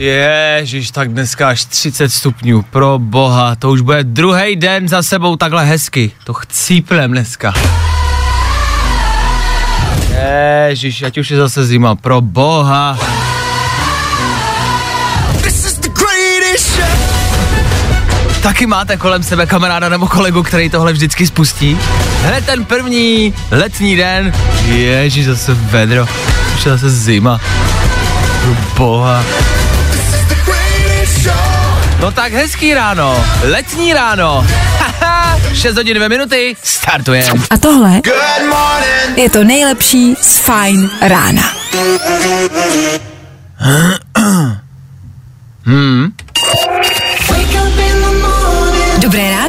[0.00, 5.36] Ježíš, tak dneska až 30 stupňů, pro boha, to už bude druhý den za sebou
[5.36, 7.54] takhle hezky, to chcíplem dneska.
[10.68, 12.98] Ježíš, ať už je zase zima, pro boha.
[18.42, 21.78] Taky máte kolem sebe kamaráda nebo kolegu, který tohle vždycky spustí?
[22.22, 24.32] Hned ten první letní den,
[24.66, 26.06] ježíš, zase vedro,
[26.54, 27.40] už je zase zima.
[28.42, 29.24] Pro boha.
[32.00, 34.46] No tak hezký ráno, letní ráno.
[34.78, 37.24] Haha, 6 hodin 2 minuty, startuje.
[37.50, 38.00] A tohle
[39.16, 41.42] je to nejlepší z Fajn rána.
[45.66, 46.22] Morning.
[48.98, 49.39] Dobré ráno,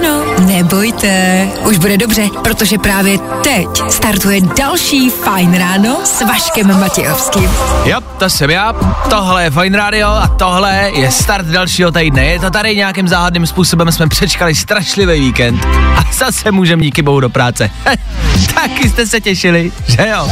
[0.63, 7.49] nebojte, už bude dobře, protože právě teď startuje další Fajn ráno s Vaškem Matějovským.
[7.85, 8.73] Jo, to jsem já,
[9.09, 12.25] tohle je Fine Radio a tohle je start dalšího týdne.
[12.25, 17.19] Je to tady nějakým záhadným způsobem, jsme přečkali strašlivý víkend a zase můžeme díky bohu
[17.19, 17.69] do práce.
[18.55, 20.27] Taky jste se těšili, že jo?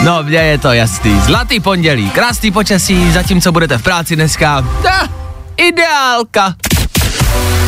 [0.00, 1.20] No, mně je to jasný.
[1.20, 4.64] Zlatý pondělí, krásný počasí, zatímco budete v práci dneska.
[4.88, 5.08] Ah,
[5.56, 6.54] ideálka.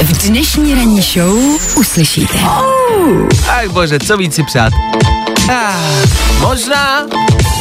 [0.02, 1.38] V dnešní ranní show
[1.76, 2.38] uslyšíte.
[3.48, 4.72] Ach bože, co víc si přát.
[5.52, 5.76] Ah,
[6.40, 7.06] možná,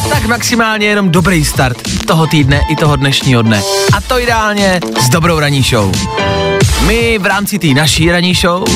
[0.09, 1.77] tak maximálně jenom dobrý start
[2.08, 3.61] toho týdne i toho dnešního dne.
[3.97, 5.95] A to ideálně s dobrou ranní show.
[6.86, 8.70] My v rámci té naší ranní show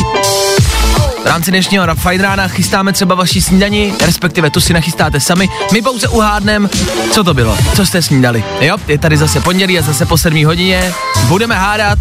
[1.23, 5.50] v rámci dnešního Fajn rána chystáme třeba vaši snídani, respektive tu si nachystáte sami.
[5.73, 6.70] My pouze uhádnem,
[7.12, 8.44] co to bylo, co jste snídali.
[8.62, 10.94] Jo, je tady zase pondělí a zase po 7 hodině.
[11.28, 12.00] Budeme hádat,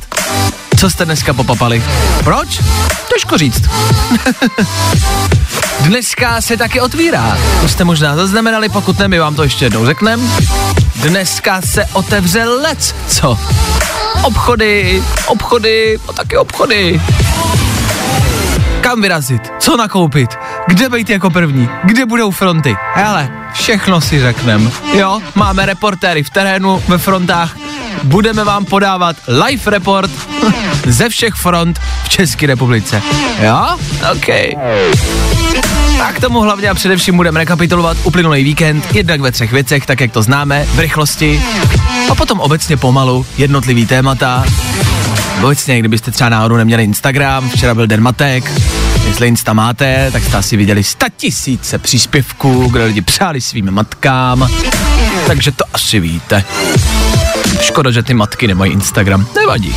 [0.78, 1.82] co jste dneska popapali.
[2.24, 2.60] Proč?
[3.14, 3.62] Těžko říct.
[5.80, 7.38] Dneska se taky otvírá.
[7.60, 10.22] To jste možná zaznamenali, pokud ne, my vám to ještě jednou řekneme.
[10.96, 13.38] Dneska se otevře lec, co?
[14.22, 17.00] Obchody, obchody, a taky obchody.
[18.80, 19.52] Kam vyrazit?
[19.58, 20.30] Co nakoupit?
[20.66, 21.68] Kde být jako první?
[21.84, 22.76] Kde budou fronty?
[22.94, 24.70] Hele, všechno si řekneme.
[24.92, 27.56] Jo, máme reportéry v terénu, ve frontách.
[28.02, 30.10] Budeme vám podávat live report
[30.86, 33.02] ze všech front v České republice.
[33.40, 33.78] Jo?
[34.12, 34.28] OK.
[36.02, 40.00] A k tomu hlavně a především budeme rekapitulovat uplynulý víkend, jednak ve třech věcech, tak
[40.00, 41.42] jak to známe, v rychlosti,
[42.10, 44.44] a potom obecně pomalu jednotlivý témata.
[45.42, 48.52] Obecně, kdybyste třeba náhodou neměli Instagram, včera byl den matek,
[49.06, 50.82] jestli Insta máte, tak jste asi viděli
[51.16, 54.48] tisíce příspěvků, kde lidi přáli svým matkám,
[55.26, 56.44] takže to asi víte.
[57.60, 59.76] Škoda, že ty matky nemají Instagram, nevadí.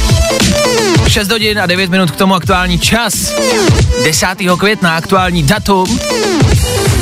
[1.08, 3.14] 6 hodin a 9 minut k tomu aktuální čas.
[4.04, 4.28] 10.
[4.58, 6.00] května aktuální datum.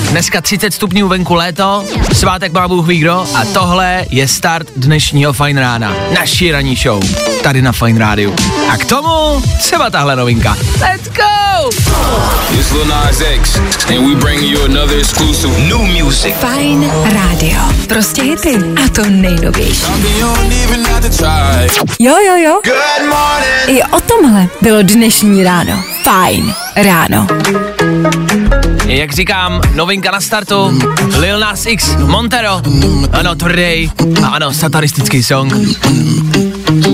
[0.10, 5.34] Dneska 30 stupňů venku léto, svátek má Bůh ví kdo a tohle je start dnešního
[5.34, 5.96] Fine rána.
[6.20, 7.04] Naší ranní show,
[7.44, 8.36] tady na Fine rádiu.
[8.70, 10.58] A k tomu třeba tahle novinka.
[10.82, 11.70] Let's go!
[12.52, 13.56] This Lil Nas X,
[13.88, 16.34] and we bring you another exclusive new music.
[16.36, 17.62] Fajn rádio.
[17.88, 18.56] Prostě hity.
[18.86, 19.84] A to nejnovější.
[22.00, 22.60] Jo, jo, jo.
[22.66, 23.68] Good morning.
[23.68, 25.84] I o tomhle bylo dnešní ráno.
[26.04, 27.28] Fajn ráno.
[28.90, 30.80] Jak říkám, novinka na startu,
[31.18, 32.62] Lil Nas X, Montero,
[33.12, 33.92] ano, tvrdý,
[34.24, 35.54] a ano, satanistický song.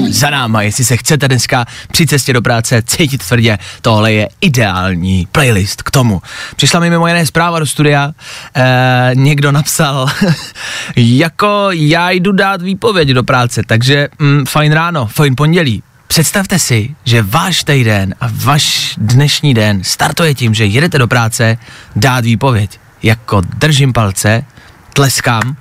[0.09, 5.27] Za náma, jestli se chcete dneska při cestě do práce cítit tvrdě, tohle je ideální
[5.31, 6.21] playlist k tomu.
[6.55, 8.11] Přišla mi mimo jiné zpráva do studia,
[8.55, 10.07] eh, někdo napsal,
[10.95, 16.95] jako já jdu dát výpověď do práce, takže mm, fajn ráno, fajn pondělí, Představte si,
[17.03, 21.57] že váš týden a váš dnešní den startuje tím, že jedete do práce
[21.95, 22.79] dát výpověď.
[23.03, 24.45] Jako držím palce,
[24.93, 25.57] tleskám,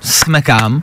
[0.00, 0.82] smekám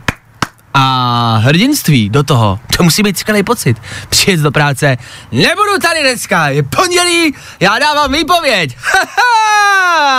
[0.74, 2.60] a hrdinství do toho.
[2.78, 3.78] To musí být skvělý pocit.
[4.10, 4.98] Přijet do práce,
[5.32, 8.78] nebudu tady dneska, je pondělí, já dávám výpověď.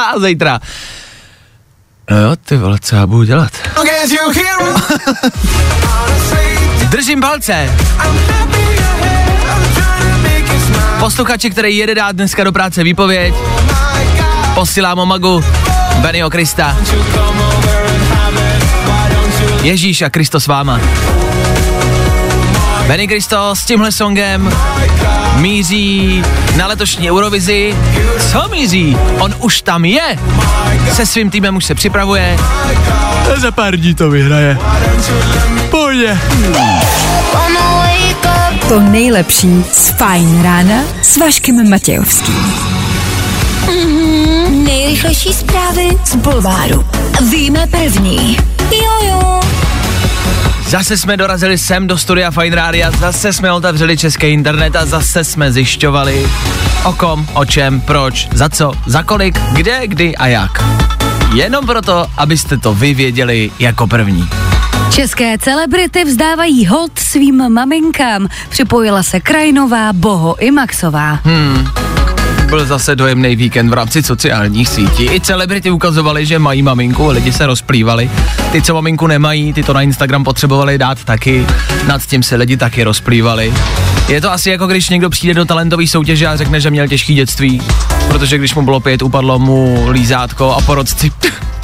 [0.07, 0.61] a zítra.
[2.11, 3.53] No jo, ty vole, co já budu dělat?
[6.91, 7.71] Držím palce.
[10.99, 13.35] Posluchači, který jede dát dneska do práce výpověď,
[14.55, 15.45] posílám Omagu,
[15.97, 16.77] Benio Krista.
[19.63, 20.81] Ježíš a Kristo s váma.
[22.87, 24.53] Benny Cristo s tímhle songem
[25.37, 26.23] míří
[26.57, 27.77] na letošní Eurovizi.
[28.31, 28.97] Co míří?
[29.19, 30.19] On už tam je.
[30.93, 32.37] Se svým týmem už se připravuje.
[33.37, 34.59] Za pár dní to vyhraje.
[37.33, 38.17] Pojď.
[38.69, 42.55] To nejlepší z Fajn rána s Vaškem Matějovským.
[44.51, 46.87] Nejrychlejší zprávy z Bulváru.
[47.31, 48.37] Víme první.
[48.73, 49.41] Jojo.
[50.69, 55.25] Zase jsme dorazili sem do studia Fine Rádia, zase jsme otevřeli český internet a zase
[55.25, 56.31] jsme zjišťovali
[56.85, 60.65] o kom, o čem, proč, za co, za kolik, kde, kdy a jak.
[61.35, 64.29] Jenom proto, abyste to vy věděli jako první.
[64.91, 68.29] České celebrity vzdávají hold svým maminkám.
[68.49, 71.19] Připojila se Krajinová, Boho i Maxová.
[71.25, 71.69] Hmm.
[72.49, 75.05] Byl zase dojemný víkend v rámci sociálních sítí.
[75.05, 78.11] I celebrity ukazovali, že mají maminku, lidi se rozplývali.
[78.53, 81.47] Ty, co maminku nemají, ty to na Instagram potřebovali dát taky.
[81.87, 83.55] Nad tím se lidi taky rozplývali.
[84.09, 87.15] Je to asi jako když někdo přijde do talentové soutěže a řekne, že měl těžký
[87.15, 87.63] dětství,
[88.09, 91.13] protože když mu bylo pět, upadlo mu lízátko a porodci.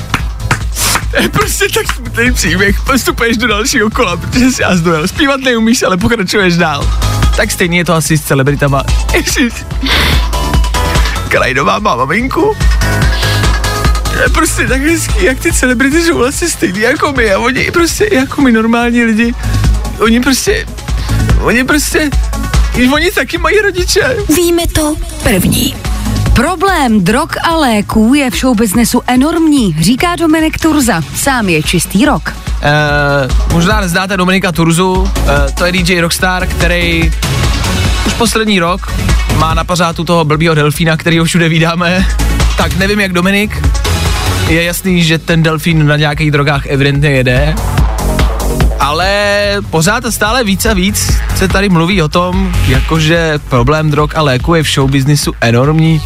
[1.17, 2.81] To je prostě tak smutný příběh.
[2.81, 5.09] Postupuješ do dalšího kola, protože si já zdojel.
[5.09, 6.91] Zpívat neumíš, ale pokračuješ dál.
[7.37, 8.85] Tak stejně je to asi s celebritama.
[9.15, 9.53] Ježiš.
[11.29, 12.57] Krajnová má maminku.
[14.13, 17.71] To je prostě tak hezký, jak ty celebrity jsou vlastně stejný jako my a oni
[17.71, 19.35] prostě jako my normální lidi,
[19.99, 20.67] oni prostě,
[21.41, 22.11] oni prostě,
[22.93, 24.17] oni taky mají rodiče.
[24.37, 25.75] Víme to první.
[26.37, 31.03] Problém drog a léků je v showbiznesu enormní, říká Dominik Turza.
[31.15, 32.33] Sám je čistý rok.
[32.47, 35.09] Uh, možná neznáte Dominika Turzu, uh,
[35.59, 37.13] to je DJ Rockstar, který
[38.07, 38.93] už poslední rok
[39.37, 42.07] má na pařátu toho blbýho delfína, který ho všude vydáme.
[42.57, 43.63] Tak nevím jak Dominik,
[44.49, 47.55] je jasný, že ten delfín na nějakých drogách evidentně jede,
[48.81, 49.37] ale
[49.71, 54.23] pořád a stále víc a víc se tady mluví o tom, jakože problém drog a
[54.23, 56.03] léku je v showbiznisu enormní.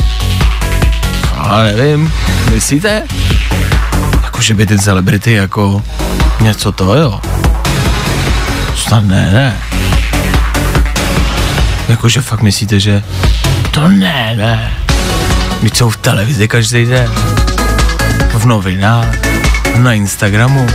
[1.41, 2.13] Ale nevím,
[2.55, 3.03] myslíte?
[4.23, 5.83] Jakože by ty celebrity jako
[6.41, 7.21] něco to jo.
[8.77, 9.57] Snad ne, ne.
[11.89, 13.03] Jakože fakt myslíte, že
[13.71, 14.73] to ne, ne.
[15.63, 17.11] Víc jsou v televizi každý den.
[18.35, 19.09] V novinách,
[19.77, 20.67] na Instagramu,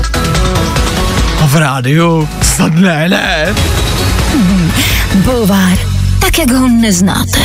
[1.41, 2.29] a v rádiu.
[2.41, 3.55] Snad ne, ne.
[5.15, 5.77] Bulvár.
[6.19, 7.39] Tak, jak ho neznáte.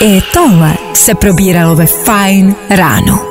[0.00, 3.24] I tohle se probíralo ve Fajn ráno.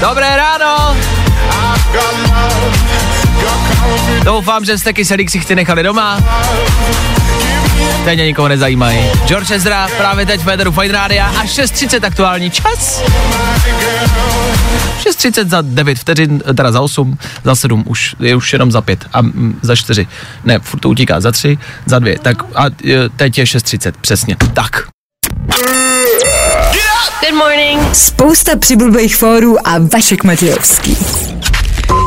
[0.00, 0.96] Dobré ráno.
[4.22, 6.20] Doufám, že jste kyselý ksichty nechali doma.
[8.04, 9.10] Teď nikoho nezajímají.
[9.26, 13.02] George Ezra právě teď v Federu Fine Rádia a 6.30 aktuální čas.
[15.18, 19.04] 6.30 za 9 vteřin, teda za 8, za 7, už je už jenom za 5
[19.12, 20.06] a mm, za 4.
[20.44, 22.18] Ne, furt to utíká za 3, za 2.
[22.22, 24.36] Tak a e, teď je 6.30, přesně.
[24.54, 24.70] Tak.
[27.20, 27.94] Good morning.
[27.94, 30.96] Spousta přibulbých fórů a Vašek Matějovský.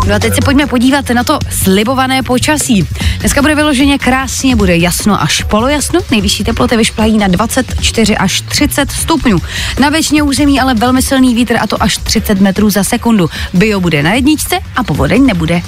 [0.10, 2.88] No a teď se pojďme podívat na to slibované počasí.
[3.20, 8.92] Dneska bude vyloženě krásně, bude jasno až polojasno, nejvyšší teploty vyšplají na 24 až 30
[8.92, 9.38] stupňů.
[9.80, 13.30] Na většině území ale velmi silný vítr a to až 30 metrů za sekundu.
[13.54, 15.62] Bio bude na jedničce a povodeň nebude.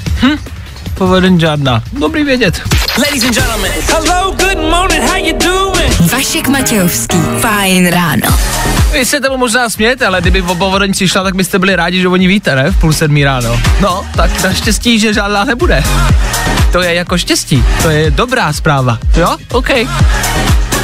[0.94, 1.84] Povedeň žádná.
[1.94, 2.62] Dobrý vědět.
[2.98, 6.12] Ladies and gentlemen, hello, good morning, how you doing?
[6.12, 8.38] Vašek Matějovský, fajn ráno.
[8.92, 12.08] Vy se tomu možná smějete, ale kdyby o povodeň přišla, tak byste byli rádi, že
[12.08, 12.72] oni víte, ne?
[12.72, 13.60] V půl sedmí ráno.
[13.82, 15.84] No, tak naštěstí, že žádná nebude.
[16.72, 19.00] To je jako štěstí, to je dobrá zpráva.
[19.18, 19.38] Jo?
[19.52, 19.70] OK.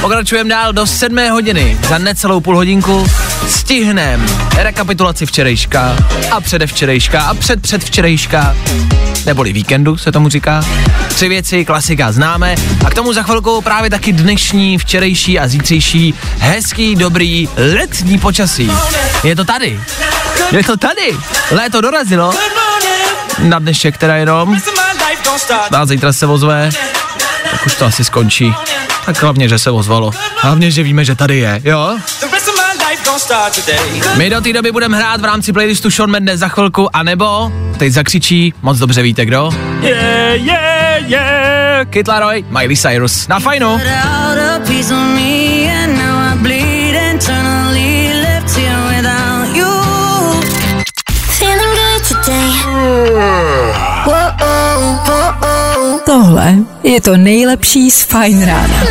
[0.01, 1.77] Pokračujeme dál do sedmé hodiny.
[1.89, 3.07] Za necelou půl hodinku
[3.47, 4.25] stihnem
[4.57, 5.95] rekapitulaci včerejška
[6.31, 8.55] a předevčerejška a předpředvčerejška
[9.27, 10.63] neboli víkendu se tomu říká.
[11.07, 16.13] Tři věci, klasika známe a k tomu za chvilku právě taky dnešní, včerejší a zítřejší
[16.37, 17.49] hezký, dobrý
[17.79, 18.71] letní počasí.
[19.23, 19.79] Je to tady.
[20.51, 21.17] Je to tady.
[21.51, 22.33] Léto dorazilo.
[23.39, 24.57] Na dnešek teda jenom.
[25.77, 26.69] A zítra se ozve.
[27.51, 28.53] Tak už to asi skončí.
[29.07, 30.11] Tak hlavně, že se ozvalo.
[30.41, 31.97] Hlavně, že víme, že tady je, jo?
[34.17, 37.93] My do té doby budeme hrát v rámci playlistu Sean Mendes za chvilku, anebo teď
[37.93, 39.49] zakřičí, moc dobře víte kdo?
[39.81, 43.27] Yeah, yeah, yeah, Kid Laroi, Miley Cyrus.
[43.27, 43.79] Na fajnu.
[51.39, 53.86] Feeling good today.
[56.05, 58.83] Tohle je to nejlepší z fajn rána.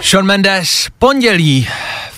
[0.00, 1.68] Sean Mendes, pondělí,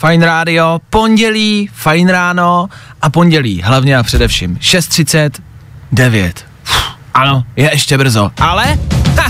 [0.05, 2.69] Fajn rádio, pondělí, fajn ráno
[3.03, 5.31] a pondělí, hlavně a především 6.30,
[5.93, 6.47] 9.
[6.62, 6.83] Uf,
[7.14, 8.79] ano, je ještě brzo, ale...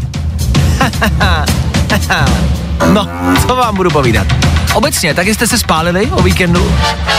[0.81, 1.47] Ha, ha, ha,
[1.91, 2.64] ha, ha.
[2.93, 3.09] No,
[3.47, 4.27] co vám budu povídat.
[4.75, 6.73] Obecně, tak jste se spálili o víkendu?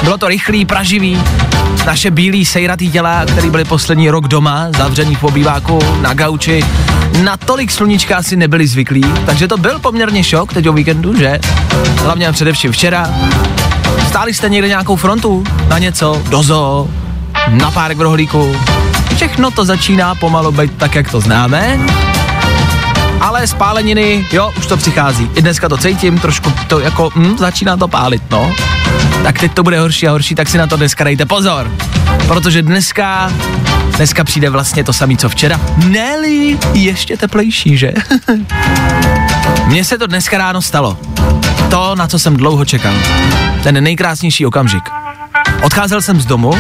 [0.04, 1.22] Bylo to rychlý, praživý.
[1.86, 6.66] Naše bílí sejratý těla, který byli poslední rok doma, zavřený v obýváku, na gauči,
[7.24, 11.40] na tolik sluníčka asi nebyli zvyklí, takže to byl poměrně šok teď o víkendu, že?
[12.04, 13.10] Hlavně především včera.
[14.08, 16.88] Stáli jste někde nějakou frontu na něco, do zoo,
[17.50, 18.56] na párek v rohlíku.
[19.16, 21.80] Všechno to začíná pomalu být tak, jak to známe
[23.25, 25.29] ale spáleniny, jo, už to přichází.
[25.36, 28.53] I dneska to cítím, trošku to jako, hm, začíná to pálit, no.
[29.24, 31.72] Tak teď to bude horší a horší, tak si na to dneska dejte pozor.
[32.27, 33.32] Protože dneska,
[33.96, 35.60] dneska přijde vlastně to samé, co včera.
[35.88, 37.94] Neli, ještě teplejší, že?
[39.65, 40.98] Mně se to dneska ráno stalo.
[41.70, 42.94] To, na co jsem dlouho čekal.
[43.63, 44.84] Ten nejkrásnější okamžik.
[45.64, 46.54] Odcházel jsem z domu,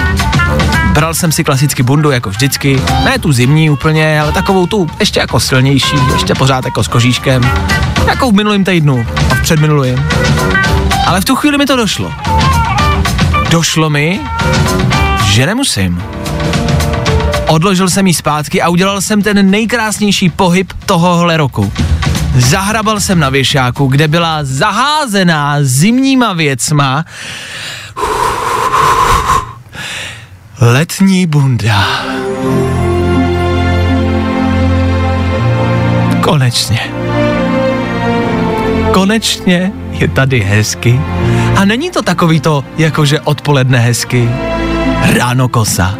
[0.93, 5.19] bral jsem si klasicky bundu jako vždycky, ne tu zimní úplně, ale takovou tu ještě
[5.19, 7.51] jako silnější, ještě pořád jako s kožíškem,
[8.07, 10.09] jako v minulém týdnu a v předminulém.
[11.07, 12.13] Ale v tu chvíli mi to došlo.
[13.49, 14.19] Došlo mi,
[15.25, 16.03] že nemusím.
[17.47, 21.73] Odložil jsem ji zpátky a udělal jsem ten nejkrásnější pohyb tohohle roku.
[22.35, 27.05] Zahrabal jsem na věšáku, kde byla zaházená zimníma věcma
[30.61, 31.87] Letní bunda.
[36.21, 36.79] Konečně.
[38.93, 40.99] Konečně je tady hezky.
[41.55, 44.29] A není to takový to, jakože odpoledne hezky,
[45.19, 45.97] ráno kosa.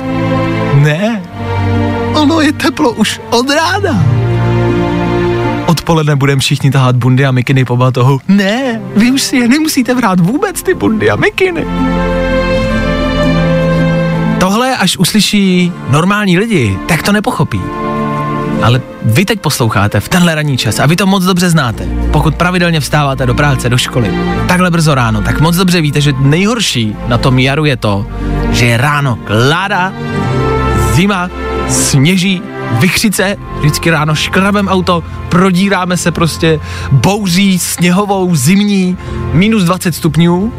[0.74, 1.22] Ne,
[2.14, 4.06] ono je teplo už od rána.
[5.68, 8.20] Odpoledne budeme všichni tahat bundy a mikiny po batohu.
[8.28, 11.66] Ne, vy už si je nemusíte vrát vůbec ty bundy a mikiny.
[14.78, 17.62] Až uslyší normální lidi, tak to nepochopí.
[18.64, 21.88] Ale vy teď posloucháte v tenhle ranní čas a vy to moc dobře znáte.
[22.12, 24.14] Pokud pravidelně vstáváte do práce, do školy,
[24.48, 28.06] takhle brzo ráno, tak moc dobře víte, že nejhorší na tom jaru je to,
[28.52, 29.94] že je ráno kláda,
[30.94, 31.30] zima,
[31.70, 32.42] sněží,
[32.80, 36.60] vychřice, vždycky ráno škrabem auto, prodíráme se prostě
[36.92, 38.98] bouří, sněhovou, zimní,
[39.34, 40.54] minus 20 stupňů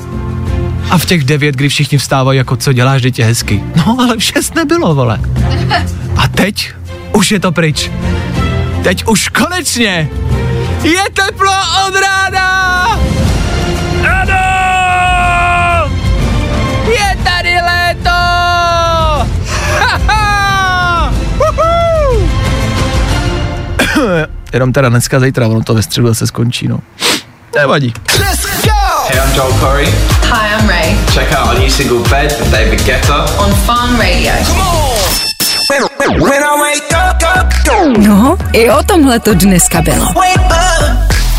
[0.91, 3.65] a v těch devět, kdy všichni vstávají, jako co děláš, dítě hezky.
[3.77, 5.21] No, ale v šest nebylo, vole.
[6.17, 6.73] A teď
[7.13, 7.91] už je to pryč.
[8.83, 10.09] Teď už konečně
[10.83, 11.53] je teplo
[11.87, 12.83] od rána!
[14.21, 15.91] Ano!
[16.89, 18.11] Je tady léto!
[19.79, 21.13] Haha!
[21.51, 22.29] Uhu!
[24.53, 26.79] Jenom teda dneska, zítra, ono to ve středu se skončí, no.
[27.55, 27.93] Nevadí.
[29.09, 29.87] Hey, I'm Joel Corey.
[30.23, 30.76] Hi, I'm Ray
[31.17, 33.25] Check out our new single Bed with David Guetta.
[33.41, 34.33] on Farm Radio.
[37.99, 40.07] No, i o tomhle to dneska bylo.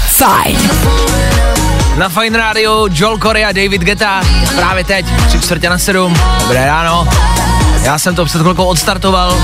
[0.07, 0.69] Fajn.
[1.97, 4.21] Na Fine Radio Joel Corey a David Geta
[4.55, 6.17] právě teď, tři čtvrtě na sedm.
[6.39, 7.07] Dobré ráno.
[7.83, 9.35] Já jsem to před chvilkou odstartoval.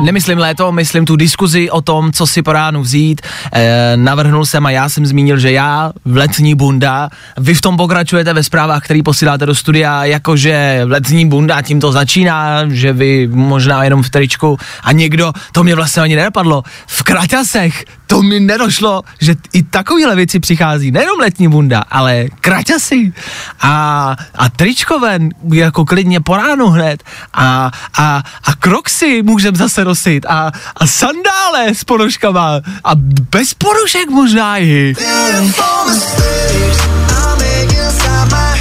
[0.00, 3.20] Nemyslím léto, myslím tu diskuzi o tom, co si po ránu vzít.
[3.52, 7.76] E, navrhnul jsem a já jsem zmínil, že já v letní bunda, vy v tom
[7.76, 13.28] pokračujete ve zprávách, který posíláte do studia, jakože letní bunda tím to začíná, že vy
[13.32, 18.40] možná jenom v tričku a někdo, to mě vlastně ani nenapadlo, v kraťasech, to mi
[18.40, 23.12] nedošlo, že i takovéhle věci přichází, nejenom letní bunda, ale kraťasy
[23.60, 25.18] a, a tričkové,
[25.52, 27.02] jako klidně po ránu hned.
[27.34, 32.90] A, a, a kroxy můžem zase nosit a, a sandále s ponožkama a
[33.32, 34.94] bez ponožek možná i.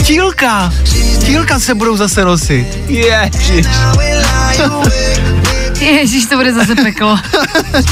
[0.04, 0.74] Tílka,
[1.26, 2.68] tílka se budou zase nosit.
[2.88, 3.66] Ježiš.
[5.80, 7.20] Ježíš, to bude zase peklo.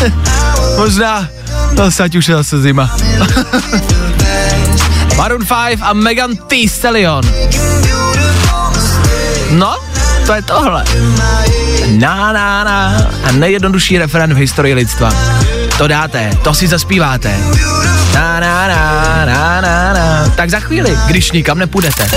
[0.78, 1.28] Možná,
[1.78, 2.92] zase ať už je zase zima.
[5.18, 7.24] Maroon 5 a Megan Thee Stallion.
[9.52, 9.76] No,
[10.26, 10.84] to je tohle.
[11.88, 13.08] Na, na, na.
[13.24, 15.10] A nejjednodušší referent v historii lidstva.
[15.78, 17.38] To dáte, to si zaspíváte.
[18.14, 20.30] Na, na, na, na, na, na.
[20.36, 22.08] Tak za chvíli, když nikam nepůjdete.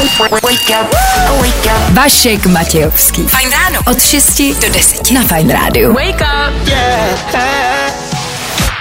[1.88, 3.23] Vašek Matějovský.
[3.23, 3.81] Fajn ráno.
[3.87, 5.93] Od 6 do 10 na Fajn rádiu.
[5.93, 7.88] Wake up.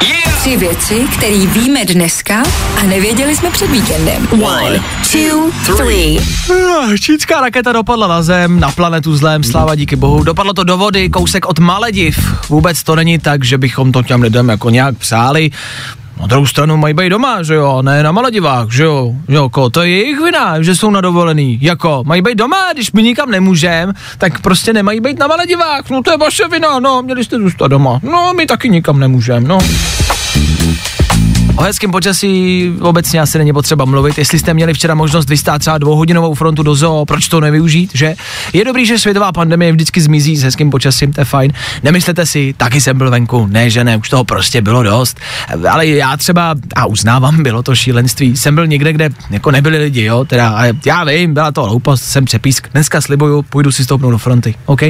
[0.02, 2.44] Tři věci, které víme dneska
[2.80, 4.28] a nevěděli jsme před víkendem.
[4.32, 4.80] One,
[5.12, 6.20] two, three.
[6.20, 10.24] Ah, Čínská raketa dopadla na Zem, na planetu Zlém, sláva díky bohu.
[10.24, 12.20] Dopadlo to do vody, kousek od Malediv.
[12.50, 15.50] Vůbec to není tak, že bychom to těm lidem jako nějak přáli.
[16.20, 19.82] Na druhou stranu mají být doma, že jo, ne na Maledivách, že jo, jako, to
[19.82, 23.94] je jejich vina, že jsou na dovolený, jako, mají být doma, když my nikam nemůžeme,
[24.18, 27.68] tak prostě nemají být na Maledivách, no to je vaše vina, no, měli jste zůstat
[27.68, 29.58] doma, no, my taky nikam nemůžeme, no.
[31.58, 34.18] O hezkém počasí obecně asi není potřeba mluvit.
[34.18, 38.16] Jestli jste měli včera možnost vystát třeba dvouhodinovou frontu do zoo, proč to nevyužít, že?
[38.54, 41.54] Je dobrý, že světová pandemie vždycky zmizí s hezkým počasím, to je fajn.
[41.84, 45.20] Nemyslete si, taky jsem byl venku, ne, že ne, už toho prostě bylo dost.
[45.70, 50.04] Ale já třeba, a uznávám, bylo to šílenství, jsem byl někde, kde jako nebyli lidi,
[50.04, 52.68] jo, teda, a já vím, byla to hloupost, jsem přepísk.
[52.72, 54.82] Dneska slibuju, půjdu si stoupnout do fronty, OK?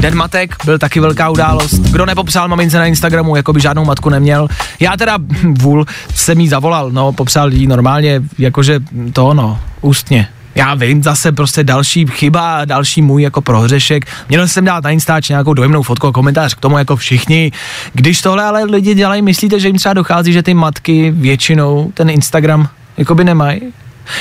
[0.00, 1.74] Den matek byl taky velká událost.
[1.74, 4.48] Kdo nepopsal mamince na Instagramu, jako by žádnou matku neměl.
[4.80, 5.18] Já teda
[5.52, 8.80] vůl jsem jí zavolal, no, popsal jí normálně, jakože
[9.12, 10.28] to no, ústně.
[10.54, 14.06] Já vím, zase prostě další chyba, další můj jako prohřešek.
[14.28, 17.52] Měl jsem dát na Instač nějakou dojemnou fotku a komentář k tomu jako všichni.
[17.92, 22.10] Když tohle ale lidi dělají, myslíte, že jim třeba dochází, že ty matky většinou ten
[22.10, 23.60] Instagram jakoby nemají?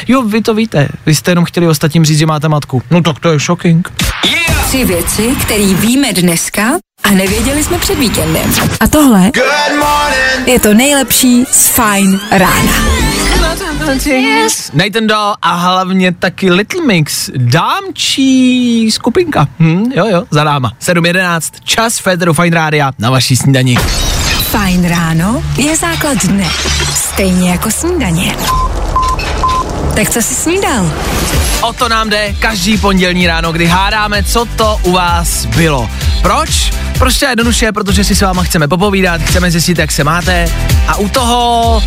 [0.07, 0.87] Jo, vy to víte.
[1.05, 2.81] Vy jste jenom chtěli ostatním říct, že máte matku.
[2.91, 3.91] No tak to je shocking.
[4.67, 6.71] Tři věci, které víme dneska
[7.03, 8.53] a nevěděli jsme před víkendem.
[8.79, 9.31] A tohle
[10.45, 12.73] je to nejlepší z Fine rána.
[14.73, 19.47] Nathan Dahl a hlavně taky Little Mix, dámčí skupinka.
[19.59, 20.71] Hm, jo, jo, za náma.
[20.81, 23.77] 7.11, čas Federu Fine Rádia na vaší snídani.
[24.41, 26.49] Fajn ráno je základ dne.
[26.93, 28.35] Stejně jako snídaně.
[29.95, 30.91] Tak co jsi snídal?
[31.61, 35.89] O to nám jde každý pondělní ráno, kdy hádáme, co to u vás bylo.
[36.21, 36.73] Proč?
[36.99, 40.49] Prostě jednoduše, protože si s váma chceme popovídat, chceme zjistit, jak se máte
[40.87, 41.83] a u toho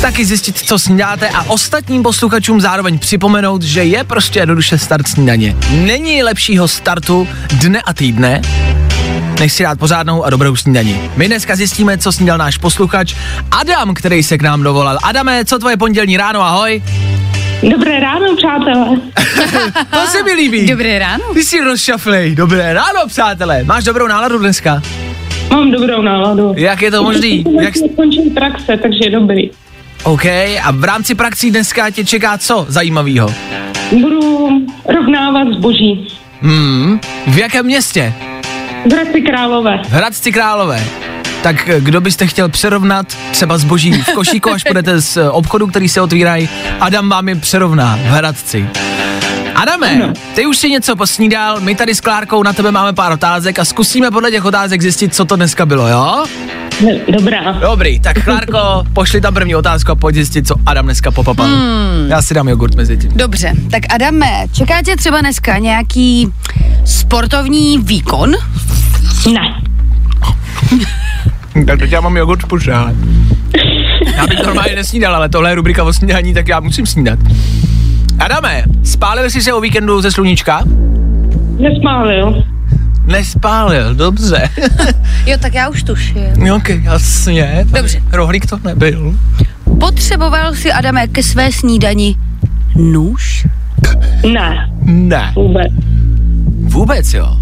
[0.00, 5.56] taky zjistit, co snídáte a ostatním posluchačům zároveň připomenout, že je prostě jednoduše start snídaně.
[5.70, 8.42] Není lepšího startu dne a týdne,
[9.40, 11.10] než si dát pořádnou a dobrou snídaní.
[11.16, 13.14] My dneska zjistíme, co snídal náš posluchač
[13.50, 14.98] Adam, který se k nám dovolal.
[15.02, 16.82] Adame, co tvoje pondělní ráno, ahoj?
[17.62, 18.86] Dobré ráno, přátelé.
[19.90, 20.66] To se mi líbí.
[20.66, 21.24] Dobré ráno.
[21.34, 22.34] Ty jsi rozšaflej.
[22.34, 23.64] Dobré ráno, přátelé.
[23.64, 24.82] Máš dobrou náladu dneska?
[25.50, 26.54] Mám dobrou náladu.
[26.56, 27.44] Jak je to možný?
[27.60, 27.74] Jak...
[27.96, 29.50] Končím praxe, takže je dobrý.
[30.04, 30.24] OK,
[30.62, 33.34] a v rámci praxí dneska tě čeká co zajímavého?
[33.92, 34.48] Budu
[34.94, 36.08] rovnávat zboží.
[36.40, 38.12] Hmm, v jakém městě?
[38.86, 39.78] V Hradci Králové.
[39.84, 40.84] V Hradci Králové.
[41.42, 45.66] Tak eh, kdo byste chtěl přerovnat třeba zboží v košíku, až půjdete z eh, obchodu,
[45.66, 46.48] který se otvírají,
[46.80, 48.68] Adam vám je přerovná v Hradci.
[49.54, 53.58] Adame, ty už si něco posnídal, my tady s Klárkou na tebe máme pár otázek
[53.58, 56.24] a zkusíme podle těch otázek zjistit, co to dneska bylo, jo?
[57.08, 57.52] Dobrá.
[57.52, 61.46] Dobrý, tak Klárko, pošli tam první otázku a pojď zjistit, co Adam dneska popapal.
[61.46, 62.10] Hmm.
[62.10, 63.10] Já si dám jogurt mezi tím.
[63.14, 66.32] Dobře, tak Adame, čeká tě třeba dneska nějaký
[66.84, 68.32] sportovní výkon?
[69.32, 69.62] Ne.
[71.66, 72.94] Tak teď já mám jogurt v puše, ale.
[74.16, 77.18] Já bych normálně nesnídal, ale tohle je rubrika o snídaní, tak já musím snídat.
[78.18, 80.62] Adame, spálil jsi se o víkendu ze sluníčka?
[81.58, 82.44] Nesmálil.
[83.06, 84.48] Nespálil, dobře.
[85.26, 86.50] Jo, tak já už tuším.
[86.56, 87.66] ok, jasně.
[87.76, 88.02] Dobře.
[88.12, 89.14] Rohlík to nebyl.
[89.80, 92.16] Potřeboval si, Adame, ke své snídani
[92.76, 93.46] nůž?
[94.32, 94.70] Ne.
[94.82, 95.32] Ne.
[95.36, 95.72] Vůbec.
[96.60, 97.36] Vůbec jo.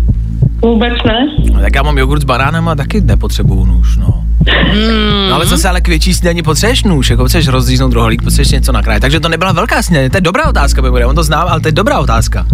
[0.62, 1.26] Vůbec ne.
[1.52, 4.24] No, tak já mám jogurt s banánem a taky nepotřebuju nůž, no.
[4.48, 5.28] Hmm.
[5.28, 8.72] No ale zase ale k větší snídaní potřebuješ nůž, jako potřebuješ rozříznout rohlík, potřebuješ něco
[8.72, 9.00] nakrájet.
[9.00, 11.68] Takže to nebyla velká snídaně, to je dobrá otázka, bude, on to znám, ale to
[11.68, 12.46] je dobrá otázka.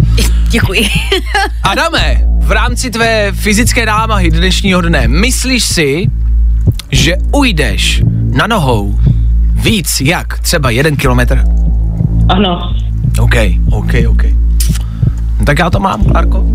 [0.49, 0.89] Děkuji.
[1.63, 6.07] Adame, v rámci tvé fyzické námahy dnešního dne, myslíš si,
[6.91, 8.03] že ujdeš
[8.35, 8.99] na nohou
[9.53, 11.43] víc jak třeba jeden kilometr?
[12.29, 12.75] Ano.
[13.19, 13.35] OK,
[13.71, 14.23] OK, OK.
[15.39, 16.45] No, tak já to mám, Klárko.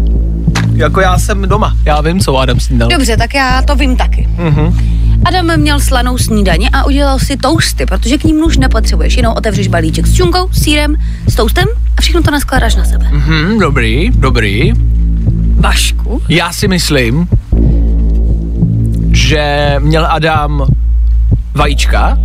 [0.79, 2.89] Jako já jsem doma, já vím, co Adam snídal.
[2.89, 4.29] Dobře, tak já to vím taky.
[4.37, 4.79] Mhm.
[5.25, 9.17] Adam měl slanou snídaně a udělal si toasty, protože k ním nůž nepotřebuješ.
[9.17, 10.97] Jenom otevřeš balíček s čunkou, s sírem,
[11.29, 13.09] s toastem a všechno to naskládáš na sebe.
[13.13, 14.73] Mhm, dobrý, dobrý.
[15.55, 16.23] Vašku?
[16.29, 17.29] Já si myslím,
[19.13, 20.67] že měl Adam
[21.55, 22.19] vajíčka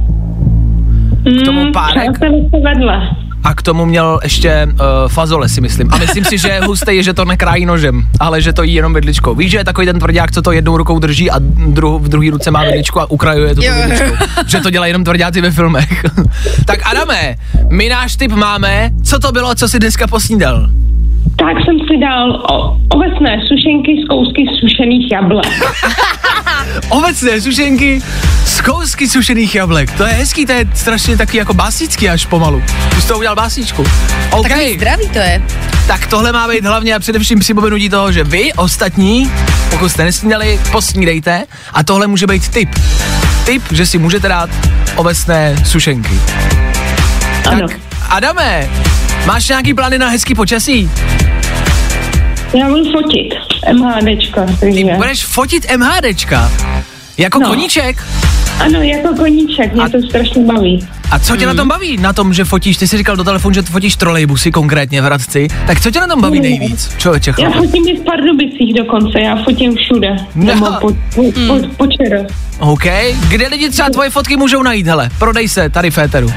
[1.41, 3.22] k tomu párek Přátelé se vedle.
[3.43, 4.77] A k tomu měl ještě uh,
[5.07, 5.93] fazole, si myslím.
[5.93, 8.93] A myslím si, že je hustý, že to nekrájí nožem, ale že to jí jenom
[8.93, 9.35] vidličkou.
[9.35, 12.31] Víš, že je takový ten tvrdák, co to jednou rukou drží a dru- v druhé
[12.31, 14.15] ruce má vidličku a ukrajuje to vidličkou.
[14.47, 16.05] Že to dělají jenom tvrdáci ve filmech.
[16.65, 17.35] tak Adame,
[17.69, 18.89] my náš tip máme.
[19.03, 20.69] Co to bylo, co si dneska posnídal?
[21.37, 25.73] Tak jsem si dal o, ovesné sušenky z kousky sušených jablek.
[26.89, 28.01] Ovecné sušenky
[28.45, 29.91] z kousky sušených jablek.
[29.91, 32.63] To je hezký, to je strašně taky jako básnický až pomalu.
[32.97, 33.83] Už jsi to udělal básničku.
[34.31, 35.41] OK, Takový zdravý to je.
[35.87, 39.31] tak tohle má být hlavně a především připomenutí toho, že vy ostatní,
[39.69, 42.69] pokud jste nesnídali, posnídejte a tohle může být tip.
[43.45, 44.49] tip, že si můžete dát
[44.95, 46.19] ovesné sušenky.
[47.49, 47.67] Ano.
[47.67, 48.69] Tak, Adame,
[49.25, 50.91] máš nějaký plány na hezký počasí?
[52.59, 53.33] Já budu fotit
[53.73, 54.85] MHDčka, takže...
[54.95, 56.51] Budeš fotit MHDčka?
[57.17, 57.47] Jako No.
[57.49, 58.03] koníček?
[58.59, 60.87] Ano, jako koníček, mě to strašně baví.
[61.11, 61.97] A co tě na tom baví?
[61.97, 65.47] Na tom, že fotíš, ty jsi říkal do telefonu, že fotíš trolejbusy konkrétně v Hradci.
[65.67, 66.43] Tak co tě na tom baví Mm.
[66.43, 66.95] nejvíc?
[66.97, 70.15] Člověče, Já fotím i v Pardubicích dokonce, já fotím všude.
[70.35, 70.45] No.
[70.45, 72.21] Nebo po, po, po, po čero.
[72.59, 72.83] OK.
[73.29, 75.09] Kde lidi třeba tvoje fotky můžou najít, hele?
[75.19, 76.33] Prodej se tady v éteru.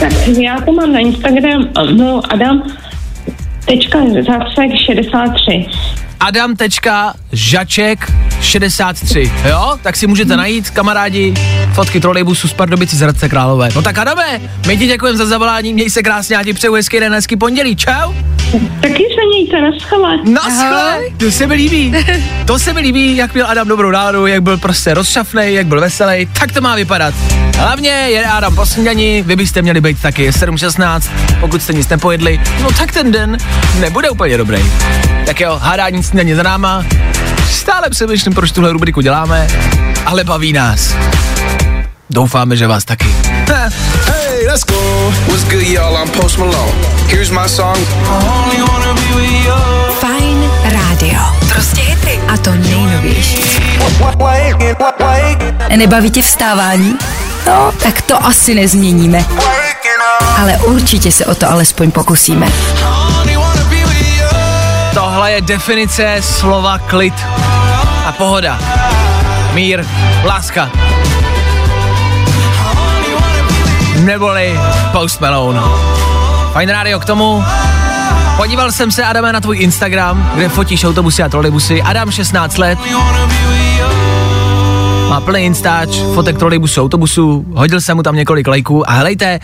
[0.00, 2.62] Tak já to mám na Instagram, no Adam,
[3.64, 5.66] tečka zácek 63.
[8.46, 9.78] Adam.žaček63, jo?
[9.82, 11.34] Tak si můžete najít, kamarádi,
[11.72, 13.68] fotky trolejbusu z Pardubici z Hradce Králové.
[13.74, 17.00] No tak Adame, my ti děkujeme za zavolání, měj se krásně, já ti přeju hezký
[17.00, 18.12] den, hezký pondělí, čau.
[18.80, 20.16] Taky se mějte, naschle.
[20.32, 21.94] Naschle, to se mi líbí.
[22.44, 25.80] To se mi líbí, jak měl Adam dobrou náladu, jak byl prostě rozšafnej, jak byl
[25.80, 27.14] veselý, tak to má vypadat.
[27.58, 31.88] Hlavně je Adam po snídani, vy byste měli být taky, je 7.16, pokud jste nic
[31.88, 33.38] nepojedli, no tak ten den
[33.80, 34.64] nebude úplně dobrý.
[35.26, 36.84] Tak jo, hádání snídaně za náma,
[37.50, 39.48] stále přemýšlím, proč tuhle rubriku děláme,
[40.06, 40.94] ale baví nás.
[42.10, 43.06] Doufáme, že vás taky.
[44.06, 45.12] Hey, let's go.
[45.26, 45.96] What's good, y'all?
[45.96, 46.72] I'm Post Malone.
[47.08, 47.78] Here's my song.
[50.00, 51.18] Fajn rádio.
[51.48, 52.20] Prostě hity.
[52.28, 53.44] A to nejnovější.
[55.76, 56.94] Nebaví tě vstávání?
[57.46, 59.24] No, tak to asi nezměníme.
[60.38, 62.52] Ale určitě se o to alespoň pokusíme.
[64.94, 67.14] Tohle je definice slova klid
[68.06, 68.58] a pohoda.
[69.54, 69.84] Mír,
[70.24, 70.70] láska.
[74.04, 74.60] Neboli
[74.92, 75.60] Post Malone.
[76.52, 77.44] Fajn rádio k tomu.
[78.36, 81.82] Podíval jsem se, Adame, na tvůj Instagram, kde fotíš autobusy a trolejbusy.
[81.82, 82.78] Adam, 16 let.
[85.08, 89.38] Má plný instač, fotek trolejbusu, autobusu, hodil jsem mu tam několik lajků a helejte,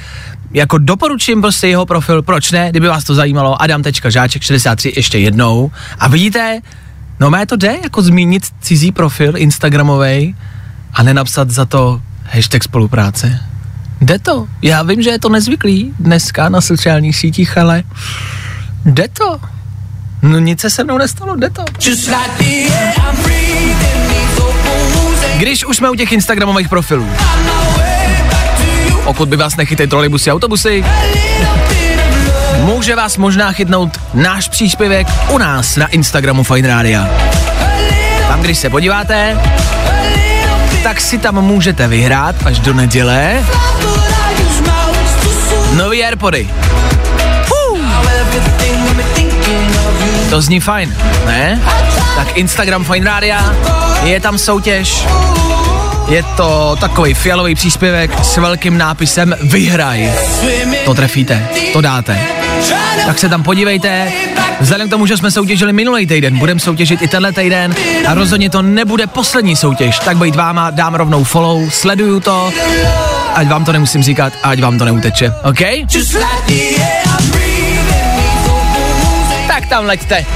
[0.53, 5.71] jako doporučím prostě jeho profil, proč ne, kdyby vás to zajímalo, adam.žáček63 ještě jednou.
[5.99, 6.61] A vidíte,
[7.23, 10.35] no mé to jde, jako zmínit cizí profil Instagramovej
[10.95, 13.41] a nenapsat za to hashtag spolupráce.
[14.01, 14.49] Jde to.
[14.63, 17.83] Já vím, že je to nezvyklý dneska na sociálních sítích, ale
[18.85, 19.41] jde to.
[20.23, 21.65] No nic se se mnou nestalo, jde to.
[25.37, 27.07] Když už jsme u těch Instagramových profilů.
[29.05, 30.85] Pokud by vás nechytli trolejbusy a autobusy,
[32.63, 37.03] může vás možná chytnout náš příspěvek u nás na Instagramu Fine Radio.
[38.29, 39.41] Tam, když se podíváte,
[40.83, 43.45] tak si tam můžete vyhrát až do neděle
[45.77, 46.51] nový Airpody.
[50.31, 50.97] To zní fajn,
[51.27, 51.61] ne?
[52.17, 53.37] Tak Instagram Fine Radio,
[54.03, 55.07] je tam soutěž,
[56.09, 60.13] je to takový fialový příspěvek s velkým nápisem Vyhraj.
[60.85, 62.21] To trefíte, to dáte.
[63.07, 64.13] Tak se tam podívejte.
[64.61, 67.75] Vzhledem k tomu, že jsme soutěžili minulý týden, budeme soutěžit i tenhle týden
[68.07, 69.99] a rozhodně to nebude poslední soutěž.
[69.99, 72.53] Tak být váma, dám rovnou follow, sleduju to,
[73.35, 75.61] ať vám to nemusím říkat, ať vám to neuteče, OK?
[79.49, 80.27] Tak tam leďte.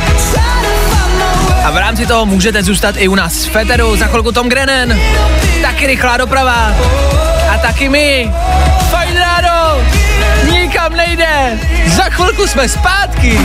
[1.66, 4.98] A v rámci toho můžete zůstat i u nás v Feteru, za chvilku Tom Grennan,
[5.62, 6.74] taky rychlá doprava.
[7.50, 8.33] A taky my.
[8.90, 9.81] Fajn ráno,
[10.50, 13.38] nikam nejde, za chvilku jsme zpátky.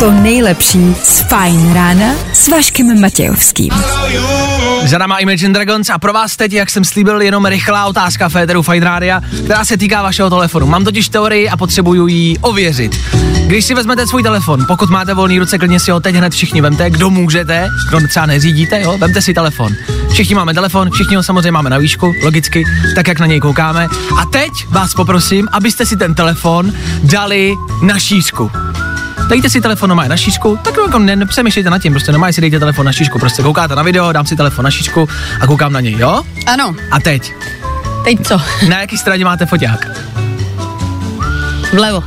[0.00, 3.70] To nejlepší z Fajn rána s Vaškem Matějovským.
[4.86, 8.62] Za náma Imagine Dragons a pro vás teď, jak jsem slíbil, jenom rychlá otázka Féteru
[8.62, 10.66] Fine Rádia, která se týká vašeho telefonu.
[10.66, 13.00] Mám totiž teorii a potřebuju ji ověřit.
[13.46, 16.60] Když si vezmete svůj telefon, pokud máte volný ruce, klidně si ho teď hned všichni
[16.60, 19.72] vemte, kdo můžete, kdo třeba neřídíte, jo, vemte si telefon.
[20.12, 23.88] Všichni máme telefon, všichni ho samozřejmě máme na výšku, logicky, tak jak na něj koukáme.
[24.20, 28.50] A teď vás poprosím, abyste si ten telefon dali na šířku.
[29.30, 32.40] Dejte si telefon normálně na šířku, tak jako ne, nepřemýšlejte nad tím, prostě normálně si
[32.40, 35.08] dejte telefon na šířku, prostě koukáte na video, dám si telefon na šířku
[35.40, 36.22] a koukám na něj, jo?
[36.46, 37.34] Ano, A teď,
[38.04, 38.40] teď co?
[38.68, 39.86] na jaký straně máte foťák?
[41.74, 42.02] Vlevo.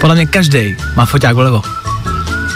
[0.00, 1.62] Podle mě každý má foťák vlevo.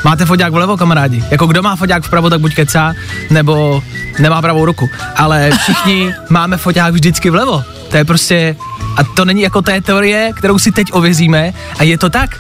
[0.05, 1.25] Máte foťák vlevo, kamarádi?
[1.31, 2.95] Jako kdo má foťák vpravo, tak buď kecá,
[3.31, 3.83] nebo
[4.19, 4.91] nemá pravou ruku.
[5.17, 7.65] Ale všichni máme foťák vždycky vlevo.
[7.91, 8.57] To je prostě,
[8.97, 12.31] a to není jako té teorie, kterou si teď ověříme, a je to tak.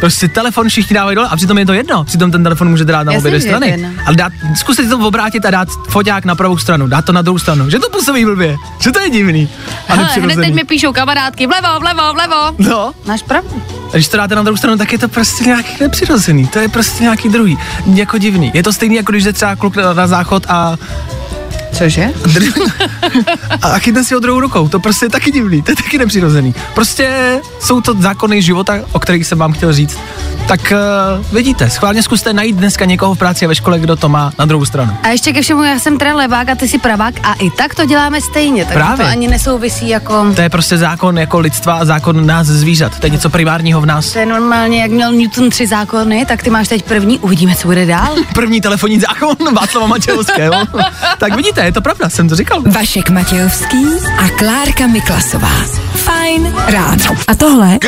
[0.00, 2.04] Prostě telefon všichni dávají dole a přitom je to jedno.
[2.04, 3.68] Přitom ten telefon můžete dát na obě dvě strany.
[3.68, 3.88] jedno.
[4.06, 7.22] Ale dát, zkuste si to obrátit a dát foťák na pravou stranu, dát to na
[7.22, 7.70] druhou stranu.
[7.70, 9.48] Že to působí blbě, že to je divný.
[9.88, 12.54] A Hele, hned teď mi píšou kamarádky, vlevo, vlevo, vlevo.
[12.58, 13.62] No, Máš pravdu.
[13.88, 16.68] a když to dáte na druhou stranu, tak je to prostě nějaký nepřirozený, to je
[16.68, 17.58] prostě nějaký druhý,
[17.94, 18.50] jako divný.
[18.54, 20.76] Je to stejný, jako když jde třeba kluk na, na záchod a
[21.72, 22.08] Cože?
[23.62, 24.68] a chytne si ho druhou rukou.
[24.68, 26.54] To prostě je taky divný, to je taky nepřirozený.
[26.74, 29.98] Prostě jsou to zákony života, o kterých jsem vám chtěl říct.
[30.48, 34.08] Tak uh, vidíte, schválně zkuste najít dneska někoho v práci a ve škole, kdo to
[34.08, 34.96] má na druhou stranu.
[35.02, 37.74] A ještě ke všemu, já jsem teda levák a ty si pravák a i tak
[37.74, 39.04] to děláme stejně, takže Právě.
[39.04, 40.32] to ani nesouvisí jako...
[40.34, 42.98] To je prostě zákon jako lidstva a zákon nás zvířat.
[42.98, 44.12] To je něco primárního v nás.
[44.12, 47.68] To je normálně, jak měl Newton tři zákony, tak ty máš teď první, uvidíme, co
[47.68, 48.14] bude dál.
[48.34, 50.54] První telefonní zákon Václava Matějovského.
[51.18, 52.62] tak vidíte, je to pravda, jsem to říkal.
[52.66, 53.86] Vašek Matějovský
[54.18, 55.52] a Klárka Miklasová.
[55.94, 57.16] Fajn ráno.
[57.28, 57.78] A tohle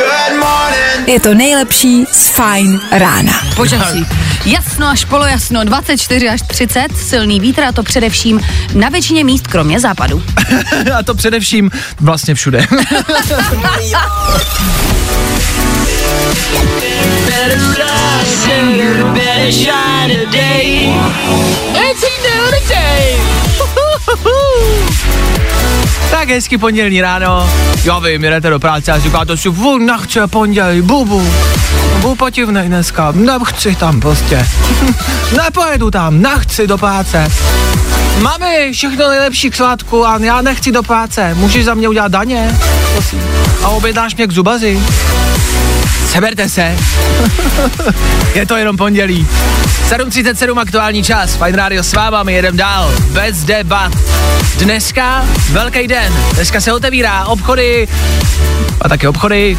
[1.07, 3.33] je to nejlepší z Fajn rána.
[3.55, 4.05] Počasí.
[4.45, 8.41] Jasno až polojasno, 24 až 30, silný vítr a to především
[8.73, 10.23] na většině míst, kromě západu.
[10.99, 12.67] a to především vlastně všude.
[26.23, 27.49] Tak hezky pondělní ráno.
[27.83, 31.33] Já vím, jdete do práce a říkáte si, vůl, nechce pondělí, bubu.
[31.93, 34.47] Bubu potivnej dneska, nechci tam prostě.
[35.37, 37.31] Nepojedu tam, nechci do práce.
[38.21, 41.33] Mami, všechno nejlepší k svátku a já nechci do práce.
[41.33, 42.59] Můžeš za mě udělat daně?
[42.93, 43.21] Prosím.
[43.63, 44.79] A objednáš mě k zubazi?
[46.13, 46.77] Seberte se.
[48.35, 49.27] je to jenom pondělí.
[49.89, 53.91] 7.37 aktuální čas, Fine Radio s váma, my jedem dál, bez debat.
[54.57, 57.87] Dneska velký den, dneska se otevírá obchody
[58.81, 59.57] a taky obchody.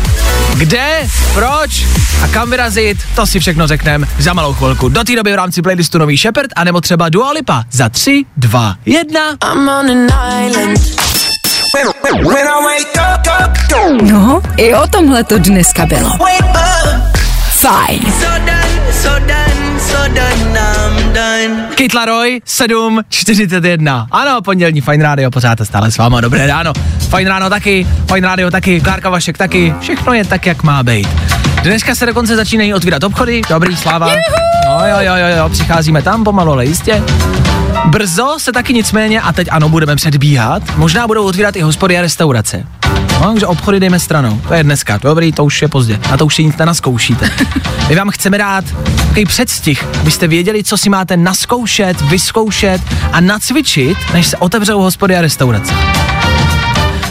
[0.57, 1.87] Kde, proč
[2.25, 4.89] a kam vyrazit, to si všechno řekneme za malou chvilku.
[4.89, 8.25] Do té doby v rámci playlistu Nový Shepherd a nebo třeba Dua Lipa za 3,
[8.37, 9.21] 2, 1.
[14.03, 16.11] No, i o tomhle to dneska bylo.
[17.51, 18.13] Fajn.
[21.75, 24.07] Kit Laroi, 7.41.
[24.11, 26.73] Ano, pondělní Fine Radio, pořád stále s váma, dobré ráno.
[27.17, 31.09] Fine Ráno taky, Fine Radio taky, Klárka Vašek taky, všechno je tak, jak má být.
[31.63, 34.07] Dneska se dokonce začínají otvírat obchody, dobrý, sláva.
[34.69, 37.03] No jo, jo, jo, jo, přicházíme tam pomalu, ale jistě.
[37.85, 42.03] Brzo se taky nicméně, a teď ano, budeme předbíhat, možná budou otvírat i hospody a
[42.03, 42.65] restaurace.
[43.21, 44.41] No, takže obchody dejme stranou.
[44.49, 44.99] To je dneska.
[45.03, 46.01] Dobrý, to už je pozdě.
[46.11, 47.31] Na to už si nic nenaskoušíte.
[47.89, 48.65] My vám chceme dát
[48.97, 52.81] takový předstih, abyste věděli, co si máte naskoušet, vyzkoušet
[53.13, 55.75] a nacvičit, než se otevřou hospody a restaurace.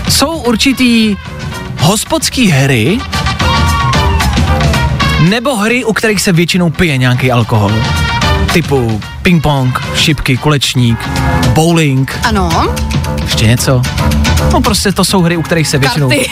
[0.10, 1.18] Jsou určitý
[1.80, 3.00] hospodský hry,
[5.30, 7.72] nebo hry, u kterých se většinou pije nějaký alkohol.
[8.54, 11.10] Typu ping-pong, šipky, kulečník,
[11.54, 12.76] bowling, Ano,
[13.24, 13.82] ještě něco.
[14.54, 16.10] No prostě to jsou hry, u kterých se většinou...
[16.10, 16.30] Karty.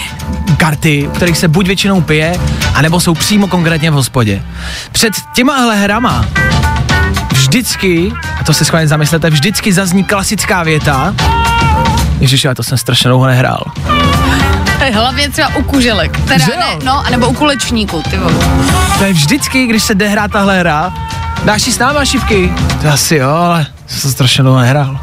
[0.58, 2.40] Karty, u kterých se buď většinou pije,
[2.74, 4.44] anebo jsou přímo konkrétně v hospodě.
[4.92, 6.26] Před těmahle hrama
[7.34, 11.16] vždycky, a to se schválně zamyslete, vždycky zazní klasická věta,
[12.20, 13.64] Ježiš, já to jsem strašně dlouho nehrál.
[14.94, 18.34] hlavně třeba u kuželek, teda ne, no, anebo u kulečníku, ty vole.
[18.98, 20.94] To je vždycky, když se jde hrát tahle hra,
[21.46, 22.54] dáš si s náma šipky?
[22.82, 25.00] To asi jo, ale jsem strašně dlouho nehrál.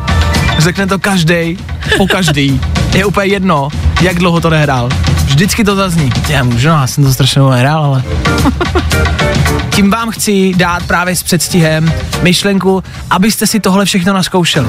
[0.58, 1.58] Řekne to každý,
[1.96, 2.60] po každý.
[2.94, 3.68] Je úplně jedno,
[4.00, 4.88] jak dlouho to nehrál.
[5.24, 6.12] Vždycky to zazní.
[6.28, 8.02] Já můžu, no, já jsem to strašně dlouho nehrál, ale...
[9.74, 14.68] Tím vám chci dát právě s předstihem myšlenku, abyste si tohle všechno naskoušeli.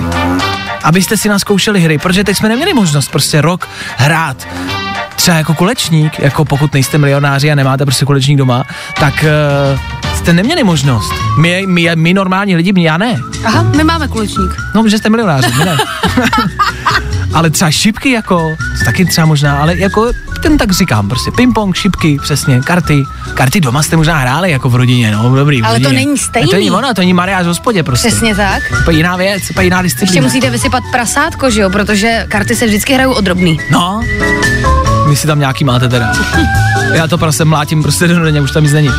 [0.84, 4.48] Abyste si naskoušeli hry, protože teď jsme neměli možnost prostě rok hrát
[5.16, 8.64] třeba jako kulečník, jako pokud nejste milionáři a nemáte prostě kulečník doma,
[9.00, 9.26] tak
[9.74, 11.14] uh, jste neměli možnost.
[11.38, 13.22] My, my, my normální lidi, já ne.
[13.46, 14.52] Aha, my máme kulečník.
[14.76, 15.78] No, že jste milionáři, my ne.
[17.34, 20.12] ale třeba šipky jako, taky třeba možná, ale jako
[20.44, 23.04] ten tak říkám, prostě ping-pong, šipky, přesně, karty.
[23.34, 25.62] Karty doma jste možná hráli jako v rodině, no, dobrý.
[25.62, 26.50] Ale to není stejný.
[26.50, 28.08] A to není ono, to není mariáž v hospodě prostě.
[28.08, 28.64] Přesně tak.
[28.86, 30.28] To je jiná věc, to je jiná Ještě disciplína.
[30.28, 33.60] musíte vysypat prasátko, že jo, protože karty se vždycky hrajou od drobný.
[33.72, 34.02] No,
[35.10, 36.14] vy si tam nějaký máte teda.
[36.94, 38.90] Já to prostě mlátím prostě do už tam nic není.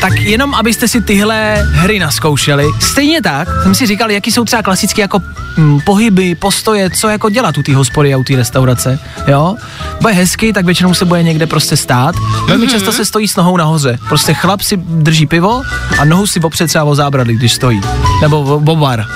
[0.00, 2.64] Tak jenom, abyste si tyhle hry naskoušeli.
[2.80, 5.22] Stejně tak jsem si říkal, jaký jsou třeba klasické jako
[5.58, 9.56] hm, pohyby, postoje, co jako dělat u té hospody a u té restaurace, jo?
[10.00, 12.14] Bude hezky, tak většinou se bude někde prostě stát.
[12.48, 13.98] Velmi často se stojí s nohou nahoře.
[14.08, 15.62] Prostě chlap si drží pivo
[15.98, 17.80] a nohu si opře třeba o zábradlí, když stojí.
[18.22, 19.06] Nebo o, o bar.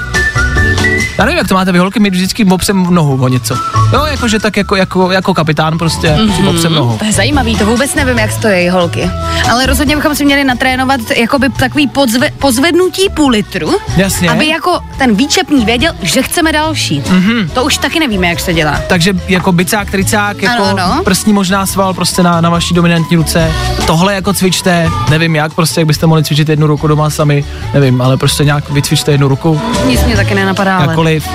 [1.21, 3.55] Já nevím, jak to máte vy holky, my vždycky opřem nohu o něco.
[3.93, 6.37] Jo, jakože tak jako, jako, jako kapitán prostě mm-hmm.
[6.37, 6.99] si opřem nohu.
[6.99, 9.11] To je zajímavý, to vůbec nevím, jak stojí holky.
[9.51, 14.31] Ale rozhodně bychom si měli natrénovat jakoby takový podzve, pozvednutí půl litru, Jasně.
[14.31, 17.01] aby jako ten výčepní věděl, že chceme další.
[17.01, 17.49] Mm-hmm.
[17.49, 18.81] To už taky nevíme, jak se dělá.
[18.87, 21.05] Takže jako bicák, tricák, jako Ano, ano.
[21.05, 23.53] prstní možná sval prostě na, na vaší dominantní ruce.
[23.87, 28.03] Tohle jako cvičte, nevím jak, prostě jak byste mohli cvičit jednu ruku doma sami, nevím,
[28.03, 31.10] ale prostě nějak vycvičte jednu ruku, Nic mě taky nenapadá, ale...
[31.19, 31.29] cokoliv.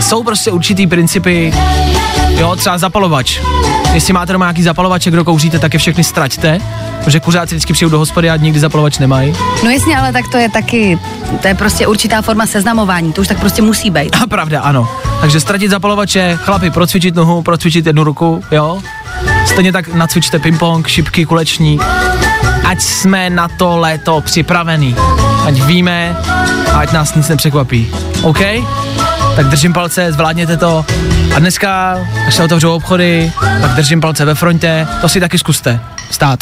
[0.00, 1.52] Jsou prostě určitý principy,
[2.28, 3.40] jo, třeba zapalovač.
[3.92, 6.60] Jestli máte doma nějaký zapalovač, kdo kouříte, tak je všechny straťte,
[7.04, 9.34] protože kuřáci vždycky přijdou do hospody a nikdy zapalovač nemají.
[9.64, 10.98] No jasně, ale tak to je taky,
[11.42, 14.16] to je prostě určitá forma seznamování, to už tak prostě musí být.
[14.22, 14.88] A pravda, ano.
[15.20, 18.80] Takže ztratit zapalovače, chlapi, procvičit nohu, procvičit jednu ruku, jo.
[19.46, 21.82] Stejně tak nacvičte ping-pong, šipky, kulečník.
[22.64, 24.96] Ať jsme na to léto připravený.
[25.46, 26.16] Ať víme,
[26.72, 27.90] a ať nás nic nepřekvapí.
[28.22, 28.38] OK?
[29.36, 30.84] Tak držím palce, zvládněte to.
[31.36, 34.86] A dneska, až se otevřou obchody, tak držím palce ve frontě.
[35.00, 35.80] To si taky zkuste.
[36.10, 36.40] Stát.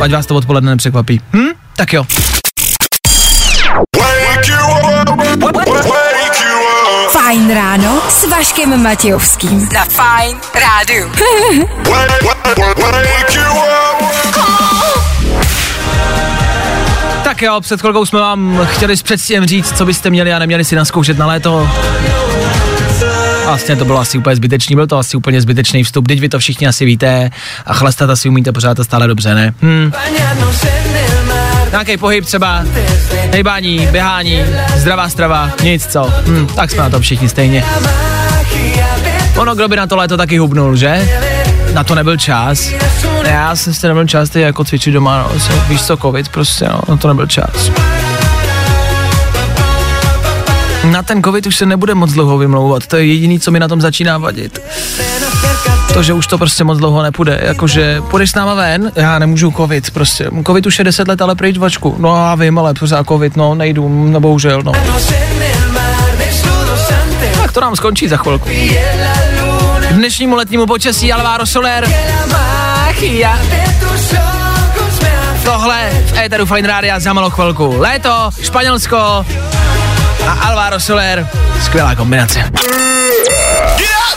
[0.00, 1.20] Ať vás to odpoledne nepřekvapí.
[1.32, 1.48] Hm?
[1.76, 2.06] Tak jo.
[7.12, 9.68] Fajn ráno s Vaškem Matějovským.
[9.72, 11.10] Na Fajn rádu.
[17.36, 20.64] Tak jo, před chvilkou jsme vám chtěli s předstihem říct, co byste měli a neměli
[20.64, 21.70] si naskoušet na léto.
[23.46, 26.38] Vlastně to bylo asi úplně zbytečný, byl to asi úplně zbytečný vstup, teď vy to
[26.38, 27.30] všichni asi víte
[27.66, 29.54] a chlastat asi umíte pořád a stále dobře, ne?
[29.62, 29.92] Hm.
[31.70, 32.64] Nějaký pohyb třeba,
[33.32, 34.44] hejbání, běhání,
[34.76, 36.12] zdravá strava, nic co.
[36.26, 37.64] Hm, tak jsme na to všichni stejně.
[39.36, 41.08] Ono, kdo by na to léto taky hubnul, že?
[41.76, 42.70] Na to nebyl čas.
[43.24, 45.38] Já jsem si nebyl čas teď jako cvičit doma, no.
[45.68, 47.70] Víš co, covid prostě, no, na to nebyl čas.
[50.84, 53.68] Na ten covid už se nebude moc dlouho vymlouvat, to je jediný, co mi na
[53.68, 54.58] tom začíná vadit.
[55.92, 59.52] To, že už to prostě moc dlouho nepůjde, jakože půjdeš s náma ven, já nemůžu
[59.56, 63.08] covid prostě, covid už je 10 let, ale pryč vačku, no já vím, ale pořád
[63.08, 64.72] covid, no nejdu, no bohužel, no.
[67.42, 68.48] Tak to nám skončí za chvilku.
[69.88, 71.88] K dnešnímu letnímu počasí Alvaro Soler.
[75.44, 77.74] Tohle v Éteru Fine Rádia za malou chvilku.
[77.78, 78.96] Léto, Španělsko
[80.26, 81.28] a Alvaro Soler.
[81.64, 82.50] Skvělá kombinace.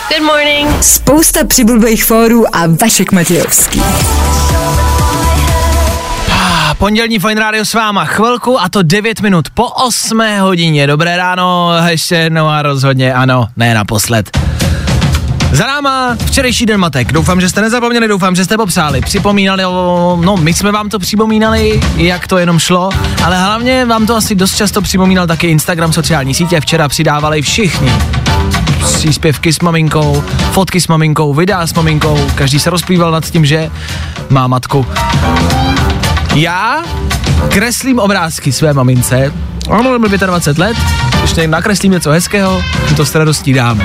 [0.10, 0.84] Good morning.
[0.84, 3.84] Spousta přibulbých fórů a Vašek Matějovský.
[6.42, 10.88] A pondělní Fine Radio s váma chvilku a to 9 minut po 8 hodině.
[10.88, 14.38] Dobré ráno, ještě jednou a rozhodně ano, ne naposled.
[15.52, 17.14] Za náma včerejší den matek.
[17.14, 21.00] Doufám, že jste nezapomněli, doufám, že jste popsali, připomínali, o, no my jsme vám to
[21.00, 22.90] připomínali, jak to jenom šlo,
[23.24, 27.92] ale hlavně vám to asi dost často připomínal taky Instagram, sociální sítě, včera přidávali všichni.
[28.84, 33.70] Příspěvky s maminkou, fotky s maminkou, videa s maminkou, každý se rozplýval nad tím, že
[34.30, 34.86] má matku.
[36.36, 36.84] Já
[37.50, 39.34] kreslím obrázky své mamince,
[39.70, 40.78] Ano, mi 25 let,
[41.22, 42.64] ještě nakreslím něco hezkého,
[42.96, 43.82] to s radostí dám.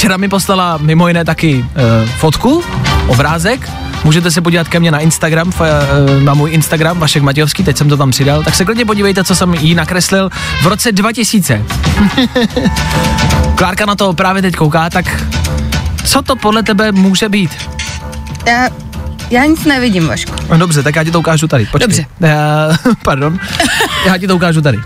[0.00, 2.64] Včera mi poslala mimo jiné taky uh, fotku,
[3.06, 3.70] obrázek,
[4.04, 7.76] Můžete se podívat ke mně na Instagram, f, uh, na můj Instagram, Vašek Matějovský, teď
[7.76, 10.30] jsem to tam přidal, tak se klidně podívejte, co jsem jí nakreslil
[10.62, 11.64] v roce 2000.
[13.54, 15.24] Klárka na to právě teď kouká, tak
[16.04, 17.50] co to podle tebe může být?
[18.46, 18.68] Já,
[19.30, 20.32] já nic nevidím, Vašku.
[20.50, 21.66] No dobře, tak já ti to ukážu tady.
[21.66, 21.88] Počkej.
[21.88, 22.06] Dobře.
[22.20, 22.68] Já,
[23.04, 23.38] pardon.
[24.06, 24.78] Já ti to ukážu tady.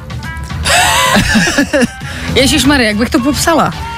[2.34, 3.93] Ježíš Marie, jak bych to popsala?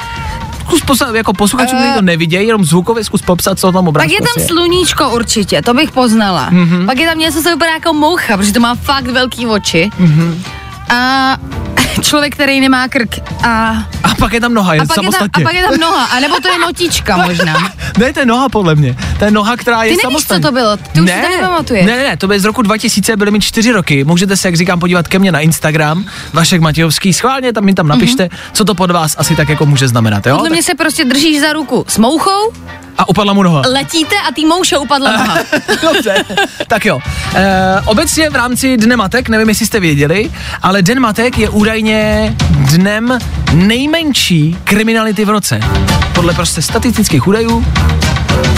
[0.67, 4.13] Zkus poslat, jako posluchačům, uh, to nevidějí, jenom zvukově zkus popsat, co tam Pak obrázku
[4.13, 4.47] je tam je.
[4.47, 6.49] sluníčko určitě, to bych poznala.
[6.51, 6.65] Mhm.
[6.65, 6.87] Mm-hmm.
[6.87, 9.91] Pak je tam něco, co vypadá jako moucha, protože to má fakt velký oči.
[9.99, 10.09] Mhm.
[10.21, 10.95] Mm-hmm.
[10.95, 11.37] A
[12.07, 13.19] člověk, který nemá krk.
[13.47, 15.45] A, A pak je tam noha, je a, pak, je tam, a samostatně.
[15.45, 17.73] pak je tam noha, a nebo to je notička možná.
[17.99, 18.97] Ne, to je noha podle mě.
[19.19, 20.43] To je noha, která je Ty nevíš, samostatně.
[20.43, 21.87] co to bylo, ty už si to nepamatuješ.
[21.87, 24.05] Ne, ne, ne, to bylo z roku 2000, byly mi čtyři roky.
[24.05, 27.89] Můžete se, jak říkám, podívat ke mně na Instagram, Vašek Matějovský, schválně tam mi tam
[27.89, 28.51] napište, mm-hmm.
[28.53, 30.35] co to pod vás asi tak jako může znamenat, jo?
[30.37, 32.53] Podle mě se prostě držíš za ruku s mouchou,
[32.99, 33.63] A upadla mu noha.
[33.73, 35.39] letíte a tý mouše upadla noha.
[35.83, 36.25] Dobře,
[36.67, 36.99] tak jo.
[37.35, 41.96] E, obecně v rámci Dne matek, nevím, jestli jste věděli, ale Den matek je údajně
[42.49, 43.19] dnem
[43.53, 45.61] nejmenší kriminality v roce.
[46.15, 47.65] Podle prostě statistických údajů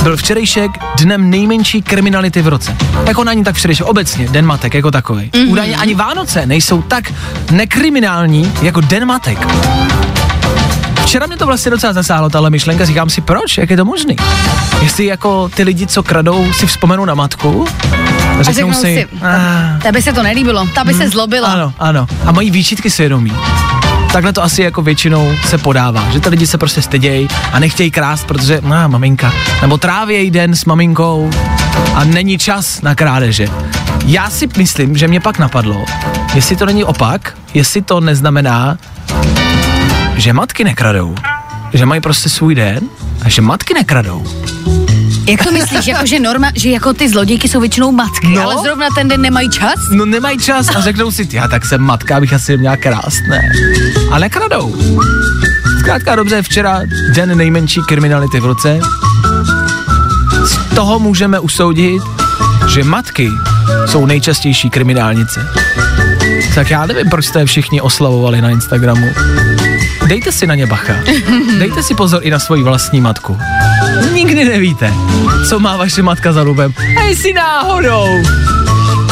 [0.03, 0.71] byl včerejšek
[1.01, 2.77] dnem nejmenší kriminality v roce.
[3.07, 5.31] Jako na ní tak včerejšek, obecně, Den matek jako takový.
[5.33, 5.51] Mm-hmm.
[5.51, 7.13] Údajně ani Vánoce nejsou tak
[7.51, 9.39] nekriminální jako Den matek.
[11.03, 14.17] Včera mě to vlastně docela zasáhlo, tahle myšlenka, říkám si, proč, jak je to možný?
[14.83, 17.67] Jestli jako ty lidi, co kradou, si vzpomenou na matku,
[18.41, 21.49] a řeknou, řeknou si, "Ah, ta by se to nelíbilo, ta by se zlobila.
[21.53, 23.33] ano, ano, a mají výčitky svědomí.
[24.13, 27.91] Takhle to asi jako většinou se podává, že ty lidi se prostě stydějí a nechtějí
[27.91, 29.33] krást, protože, no, maminka,
[29.63, 31.31] nebo trávějí den s maminkou
[31.95, 33.49] a není čas na krádeže.
[34.07, 35.85] Já si myslím, že mě pak napadlo,
[36.35, 38.79] jestli to není opak, jestli to neznamená,
[40.17, 41.15] že matky nekradou,
[41.75, 42.81] že mají prostě svůj den
[43.25, 44.25] a že matky nekradou.
[45.29, 48.43] Jak to myslíš, jako že norma, že jako ty zlodějky jsou většinou matky, No.
[48.43, 49.75] ale zrovna ten den nemají čas?
[49.93, 53.51] No nemají čas a řeknou si, já tak jsem matka, abych asi měla krást, ne.
[54.11, 54.77] A nekradou.
[55.81, 56.81] Zkrátka dobře, včera
[57.15, 58.81] den nejmenší kriminality v roce.
[60.45, 62.03] Z toho můžeme usoudit,
[62.69, 63.29] že matky
[63.87, 65.47] jsou nejčastější kriminálnice.
[66.55, 69.07] Tak já nevím, proč jste všichni oslavovali na Instagramu.
[70.07, 70.93] Dejte si na ně bacha.
[71.59, 73.39] Dejte si pozor i na svoji vlastní matku.
[74.13, 74.95] Nikdy nevíte,
[75.49, 76.75] co má vaše matka za lubem.
[76.97, 78.07] A jestli náhodou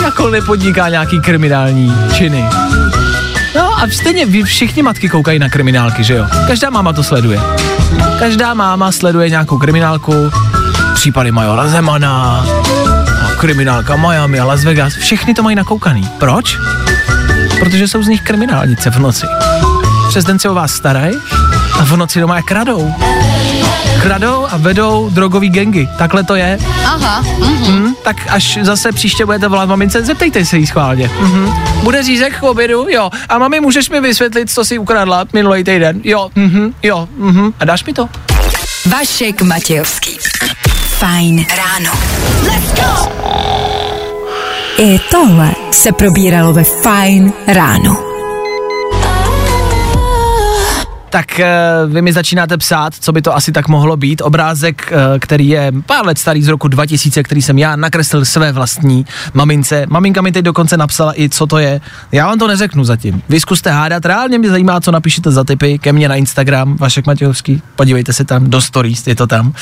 [0.05, 2.45] jako nepodniká nějaký kriminální činy.
[3.55, 6.27] No a stejně vy všichni matky koukají na kriminálky, že jo?
[6.47, 7.41] Každá máma to sleduje.
[8.19, 10.31] Každá máma sleduje nějakou kriminálku,
[10.95, 12.47] případy Majora Zemana,
[13.39, 16.09] kriminálka Miami a Las Vegas, všechny to mají nakoukaný.
[16.19, 16.59] Proč?
[17.59, 19.27] Protože jsou z nich kriminálnice v noci.
[20.09, 21.15] Přes den se o vás starají
[21.81, 22.95] a v noci doma je kradou.
[24.07, 25.89] Kradou a vedou drogový gengy.
[25.99, 26.59] Takhle to je.
[26.85, 27.25] Aha,
[27.67, 31.11] Hmm, tak až zase příště budete volat mamince, zeptejte se jí schválně.
[31.21, 31.53] Mhm.
[31.83, 32.87] Bude řízek k obědu?
[32.89, 33.11] Jo.
[33.29, 36.01] A mami, můžeš mi vysvětlit, co jsi ukradla minulý týden?
[36.05, 37.53] Jo, mhm, jo, mhm.
[37.61, 38.09] A dáš mi to?
[38.87, 40.19] Vašek Matějovský.
[40.99, 41.91] Fajn ráno.
[42.43, 43.13] Let's go!
[44.79, 48.16] I tohle se probíralo ve Fajn ráno.
[51.17, 51.47] Tak eh,
[51.87, 54.21] vy mi začínáte psát, co by to asi tak mohlo být.
[54.21, 58.53] Obrázek, eh, který je pár let starý z roku 2000, který jsem já nakreslil své
[58.53, 59.87] vlastní mamince.
[59.89, 61.81] Maminka mi teď dokonce napsala i, co to je.
[62.13, 63.23] Já vám to neřeknu zatím.
[63.29, 67.07] Vy zkuste hádat, reálně mě zajímá, co napíšete za typy ke mně na Instagram, Vašek
[67.07, 67.63] Matějovský.
[67.77, 69.53] Podívejte se tam, do stories, je to tam.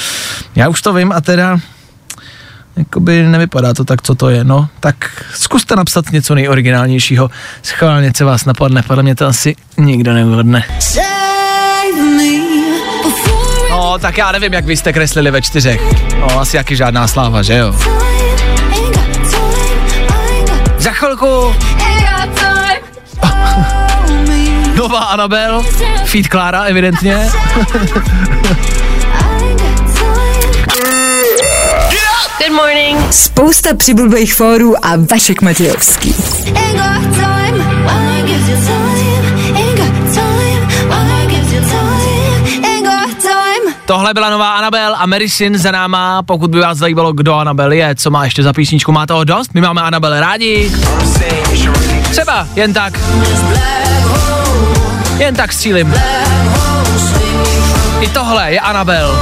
[0.57, 1.59] Já už to vím a teda
[2.77, 4.69] Jakoby nevypadá to tak, co to je, no.
[4.81, 7.31] Tak zkuste napsat něco nejoriginálnějšího.
[7.63, 10.65] Schválně, co vás napadne, podle mě to asi nikdo neuhodne.
[13.71, 15.81] No, tak já nevím, jak vy jste kreslili ve čtyřech.
[16.21, 17.75] No, asi jaký žádná sláva, že jo?
[20.79, 21.55] Za chvilku
[24.77, 25.65] nová Anabel,
[26.05, 27.31] Feed Klára evidentně.
[32.39, 32.99] Good morning.
[33.13, 36.15] Spousta přibulbých fórů a Vašek Matějovský.
[43.87, 47.95] Tohle byla nová Anabel a Medicine za náma, pokud by vás zajímalo, kdo Anabel je,
[47.95, 50.73] co má ještě za písničku, má toho dost, my máme Anabel rádi.
[52.11, 53.01] Třeba jen tak.
[55.19, 55.95] Jen tak střílim.
[58.01, 59.19] I tohle je Anabel.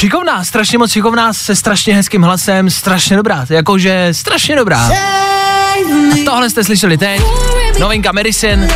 [0.00, 4.90] Šikovná, strašně moc šikovná, se strašně hezkým hlasem, strašně dobrá, jakože strašně dobrá.
[6.12, 7.20] A tohle jste slyšeli teď,
[7.80, 8.68] novinka Medicine.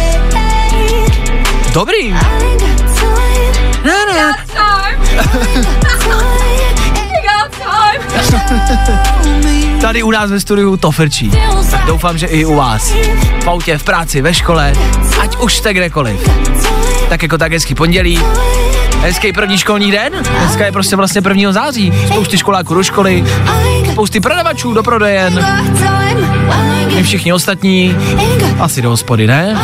[1.73, 2.13] Dobrý.
[3.85, 4.35] Ne, ne.
[9.81, 11.31] Tady u nás ve studiu to frčí.
[11.71, 12.93] Tak doufám, že i u vás.
[13.45, 14.73] V autě, v práci, ve škole,
[15.21, 16.29] ať už jste kdekoliv.
[17.09, 18.21] Tak jako tak hezký pondělí,
[19.05, 21.53] hezký první školní den, dneska je prostě vlastně 1.
[21.53, 23.25] září, spousty školáků do školy,
[23.93, 25.47] spousty prodavačů do prodejen,
[26.95, 27.97] my všichni ostatní,
[28.61, 29.59] asi do hospody, ne?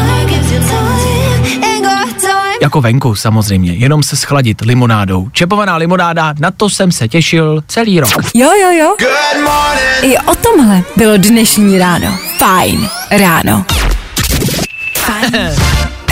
[2.62, 5.28] Jako venku samozřejmě, jenom se schladit limonádou.
[5.32, 8.10] Čepovaná limonáda, na to jsem se těšil celý rok.
[8.34, 8.96] Jo, jo, jo.
[10.02, 12.18] I o tomhle bylo dnešní ráno.
[12.38, 13.64] Fajn ráno.
[14.96, 15.30] Fajn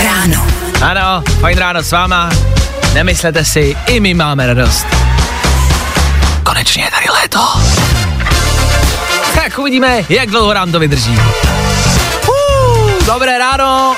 [0.05, 0.47] ráno.
[0.83, 2.31] Ano, fajn ráno s váma.
[2.99, 4.87] Nemyslete si, i my máme radost.
[6.43, 7.39] Konečně je tady léto.
[9.35, 11.19] Tak uvidíme, jak dlouho nám to vydrží.
[12.29, 13.97] Uh, dobré ráno.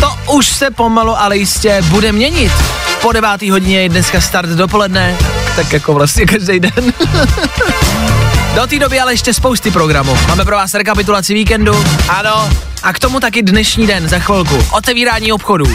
[0.00, 2.52] To už se pomalu, ale jistě bude měnit.
[3.02, 5.16] Po devátý hodině je dneska start dopoledne,
[5.56, 6.92] tak jako vlastně každý den.
[8.54, 10.18] Do té doby ale ještě spousty programů.
[10.28, 12.50] Máme pro vás rekapitulaci víkendu, ano,
[12.82, 14.66] a k tomu taky dnešní den za chvilku.
[14.70, 15.66] Otevírání obchodů.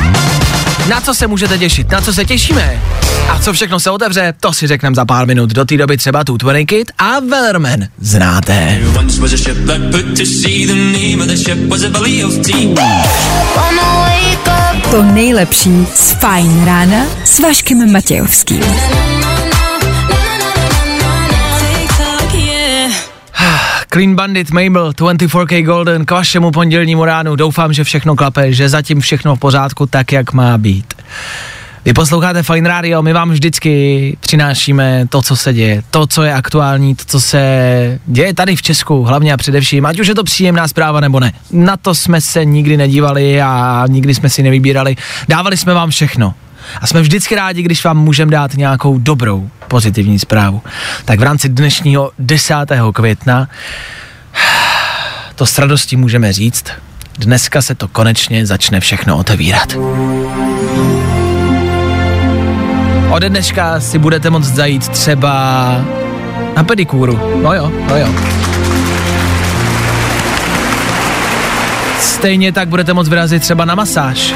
[0.89, 1.91] Na co se můžete těšit?
[1.91, 2.81] Na co se těšíme?
[3.29, 5.49] A co všechno se otevře, to si řekneme za pár minut.
[5.49, 7.79] Do té doby třeba tu 20 Kid a Wellerman.
[7.99, 8.79] Znáte.
[14.91, 18.63] To nejlepší z Fajn rána s Vaškem Matějovským.
[23.95, 27.35] Clean Bandit, Mabel, 24K Golden k vašemu pondělnímu ránu.
[27.35, 30.93] Doufám, že všechno klape, že zatím všechno v pořádku tak, jak má být.
[31.85, 36.33] Vy posloucháte Fine Radio, my vám vždycky přinášíme to, co se děje, to, co je
[36.33, 40.23] aktuální, to, co se děje tady v Česku, hlavně a především, ať už je to
[40.23, 41.33] příjemná zpráva nebo ne.
[41.51, 44.95] Na to jsme se nikdy nedívali a nikdy jsme si nevybírali.
[45.27, 46.33] Dávali jsme vám všechno.
[46.81, 50.61] A jsme vždycky rádi, když vám můžeme dát nějakou dobrou, pozitivní zprávu.
[51.05, 52.55] Tak v rámci dnešního 10.
[52.93, 53.47] května
[55.35, 56.65] to s radostí můžeme říct,
[57.19, 59.77] dneska se to konečně začne všechno otevírat.
[63.09, 65.65] Ode dneška si budete moct zajít třeba
[66.55, 67.19] na pedikúru.
[67.43, 68.07] No jo, no jo.
[71.99, 74.33] Stejně tak budete moct vyrazit třeba na masáž.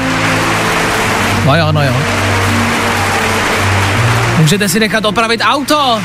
[1.50, 1.92] No jo, no jo.
[4.38, 6.00] Můžete si nechat opravit auto.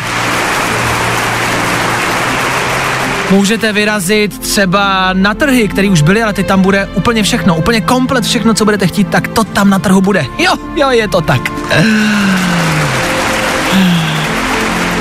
[3.32, 7.82] Můžete vyrazit třeba na trhy, které už byly, ale teď tam bude úplně všechno, úplně
[7.82, 10.26] komplet všechno, co budete chtít, tak to tam na trhu bude.
[10.38, 11.42] Jo, jo, je to tak.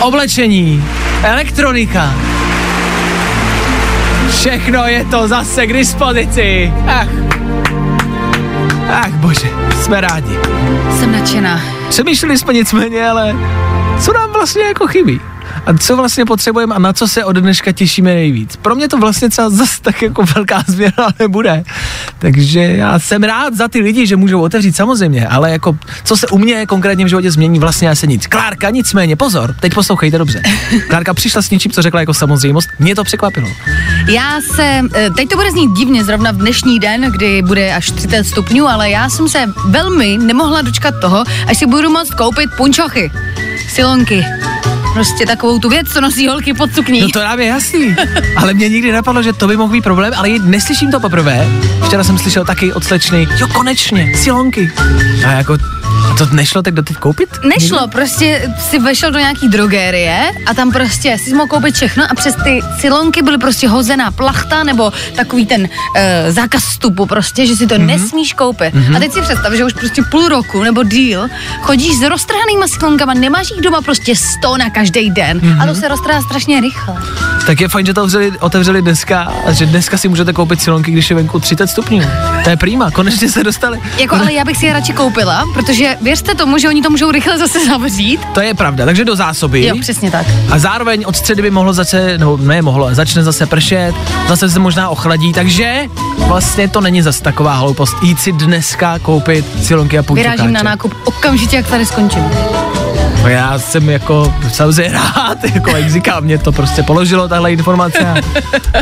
[0.00, 0.84] Oblečení,
[1.22, 2.14] elektronika,
[4.30, 6.72] všechno je to zase k dispozici.
[6.86, 7.08] Ach,
[8.90, 10.38] ach bože, jsme rádi.
[10.98, 11.60] Jsem nadšená.
[11.88, 13.34] Přemýšleli jsme nicméně, ale
[14.00, 15.20] co nám vlastně jako chybí?
[15.66, 18.56] A co vlastně potřebujeme a na co se od dneška těšíme nejvíc?
[18.56, 21.64] Pro mě to vlastně třeba zase tak jako velká změna nebude.
[22.18, 26.26] Takže já jsem rád za ty lidi, že můžou otevřít samozřejmě, ale jako co se
[26.26, 28.26] u mě konkrétně v životě změní, vlastně asi nic.
[28.26, 30.42] Klárka, nicméně, pozor, teď poslouchejte dobře.
[30.88, 33.48] Klárka přišla s něčím, co řekla jako samozřejmost, mě to překvapilo.
[34.08, 37.90] Já se, eh, teď to bude znít divně, zrovna v dnešní den, kdy bude až
[37.90, 42.50] 30 stupňů, ale já jsem se velmi nemohla dočkat toho, až si budu moct koupit
[42.56, 43.10] punčochy,
[43.68, 44.24] silonky.
[44.94, 47.00] Prostě takovou tu věc, co nosí holky pod sukní.
[47.00, 47.96] No to nám je jasný,
[48.36, 51.48] ale mě nikdy napadlo, že to by mohl být problém, ale neslyším to poprvé.
[51.86, 54.72] Včera jsem slyšel taky od slečny, jo konečně, silonky.
[55.26, 55.58] A jako
[56.10, 57.28] a to nešlo tak doteď koupit?
[57.44, 57.92] Nešlo, Nikdy?
[57.92, 62.34] prostě si vešel do nějaký drogérie a tam prostě si mohl koupit všechno a přes
[62.44, 65.68] ty silonky byly prostě hozená plachta nebo takový ten uh,
[66.28, 67.86] zákaz vstupu prostě, že si to mm-hmm.
[67.86, 68.74] nesmíš koupit.
[68.74, 68.96] Mm-hmm.
[68.96, 71.28] A teď si představ, že už prostě půl roku nebo díl
[71.60, 75.62] chodíš s roztrhanýma silonkama, nemáš jich doma prostě sto na každý den mm-hmm.
[75.62, 76.94] a to se roztrhá strašně rychle.
[77.46, 80.90] Tak je fajn, že to otevřeli, otevřeli dneska a že dneska si můžete koupit silonky,
[80.90, 82.02] když je venku 30 stupňů.
[82.44, 83.80] To je prima, konečně se dostali.
[83.98, 87.10] Jako, ale já bych si je radši koupila, protože věřte tomu, že oni to můžou
[87.10, 88.20] rychle zase zavřít.
[88.34, 89.66] To je pravda, takže do zásoby.
[89.66, 90.26] Jo, přesně tak.
[90.50, 93.94] A zároveň od středy by mohlo zase, no ne mohlo, začne zase pršet,
[94.28, 95.86] zase se možná ochladí, takže
[96.16, 100.32] vlastně to není zase taková hloupost jít si dneska koupit silonky a půjčokáče.
[100.32, 102.24] Vyrážím na nákup okamžitě, jak tady skončím.
[103.22, 108.14] No já jsem jako samozřejmě rád, jako jak říkám, mě to prostě položilo tahle informace.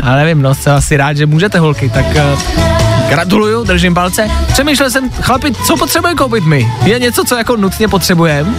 [0.03, 4.31] A nevím, no jsem asi rád, že můžete holky, tak uh, gratuluju, držím palce.
[4.53, 6.71] Přemýšlel jsem, chlapi, co potřebuje koupit my?
[6.85, 8.53] Je něco, co jako nutně potřebujeme?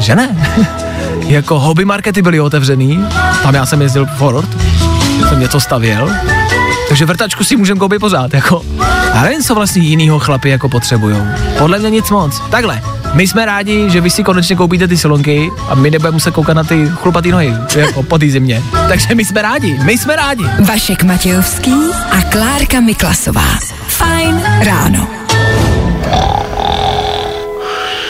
[0.00, 0.36] Že ne?
[1.26, 3.06] jako hobby markety byly otevřený,
[3.42, 4.48] tam já jsem jezdil Ford,
[5.28, 6.10] jsem něco stavěl,
[6.88, 8.62] takže vrtačku si můžeme koupit pořád, jako.
[9.12, 11.26] A nevím, co vlastně jinýho chlapi jako potřebujou.
[11.58, 12.40] Podle mě nic moc.
[12.50, 12.82] Takhle,
[13.14, 16.56] my jsme rádi, že vy si konečně koupíte ty silonky a my nebudeme muset koukat
[16.56, 18.62] na ty chlupatý nohy jako po té zimě.
[18.88, 20.44] Takže my jsme rádi, my jsme rádi.
[20.64, 21.74] Vašek Matějovský
[22.10, 23.58] a Klárka Miklasová.
[23.88, 25.08] Fajn ráno.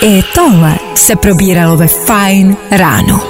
[0.01, 3.21] I tohle se probíralo ve Fajn ráno.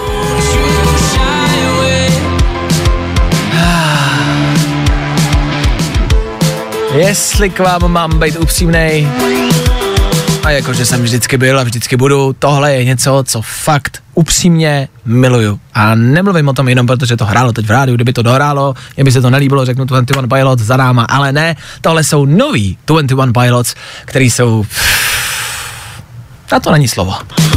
[6.95, 9.09] Jestli k vám mám být upřímnej,
[10.45, 15.61] a jakože jsem vždycky byl a vždycky budu, tohle je něco, co fakt upřímně miluju.
[15.75, 19.05] A nemluvím o tom jenom protože to hrálo teď v rádiu, kdyby to dohrálo, mě
[19.05, 23.43] by se to nelíbilo, řeknu 21 Pilots za náma, ale ne, tohle jsou noví 21
[23.43, 23.75] Pilots,
[24.05, 24.67] který jsou...
[26.51, 27.15] A to není slovo.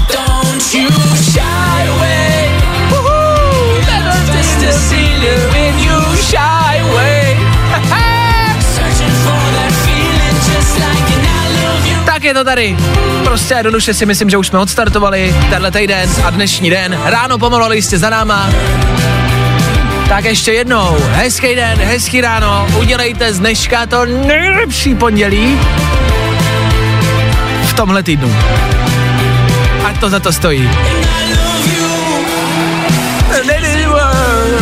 [0.08, 2.27] Don't you shy away.
[12.28, 12.78] Je to tady.
[13.24, 17.00] Prostě jednoduše si myslím, že už jsme odstartovali tenhle týden a dnešní den.
[17.04, 18.50] Ráno pomalu, jste za náma.
[20.10, 25.60] Tak ještě jednou, hezký den, hezký ráno, udělejte z dneška to nejlepší pondělí
[27.64, 28.36] v tomhle týdnu.
[29.86, 30.70] Ať to za to stojí.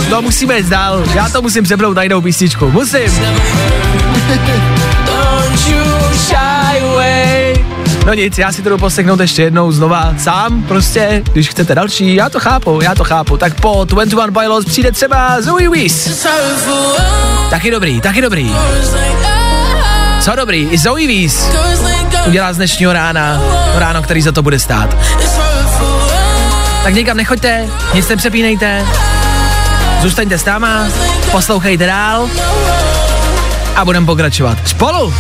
[0.10, 3.12] No musíme jít dál, já to musím přebrout na jinou písničku, musím.
[5.06, 7.45] Don't you shy away.
[8.06, 12.16] No nic, já si to jdu poseknout ještě jednou znova sám, prostě, když chcete další,
[12.16, 13.38] já to chápu, já to chápu.
[13.38, 16.26] Tak po 21 Pilots přijde třeba Zoe Weiss.
[17.50, 18.56] Taky dobrý, taky dobrý.
[20.22, 21.50] Co dobrý, i Zoe Víz
[22.28, 23.42] udělá z dnešního rána
[23.76, 24.98] ráno, který za to bude stát.
[26.84, 28.86] Tak někam nechoďte, nic nepřepínejte,
[30.02, 30.88] zůstaňte s náma,
[31.32, 32.30] poslouchejte dál
[33.76, 35.14] a budeme pokračovat spolu.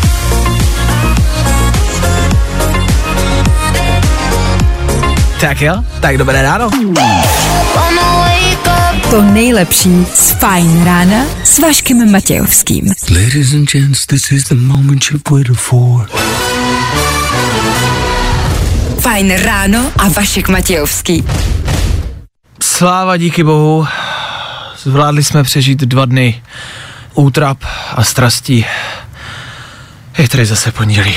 [5.46, 6.70] Tak jo, tak dobré ráno.
[9.10, 12.93] To nejlepší z Fajn rána s Vaškem Matějovským.
[13.10, 16.10] Ladies and gents, this is the moment you've waited for.
[19.00, 21.24] Fajn ráno a Vašek Matějovský.
[22.62, 23.88] Sláva díky bohu,
[24.84, 26.41] zvládli jsme přežít dva dny
[27.14, 27.58] útrap
[27.96, 28.66] a strastí.
[30.18, 31.16] Je tady zase pondělí.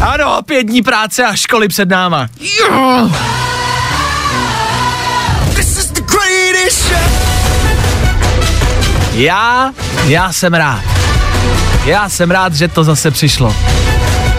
[0.00, 2.28] Ano, pět dní práce a školy před náma.
[2.40, 3.10] Jo!
[9.12, 9.72] Já,
[10.06, 10.82] já jsem rád.
[11.84, 13.56] Já jsem rád, že to zase přišlo.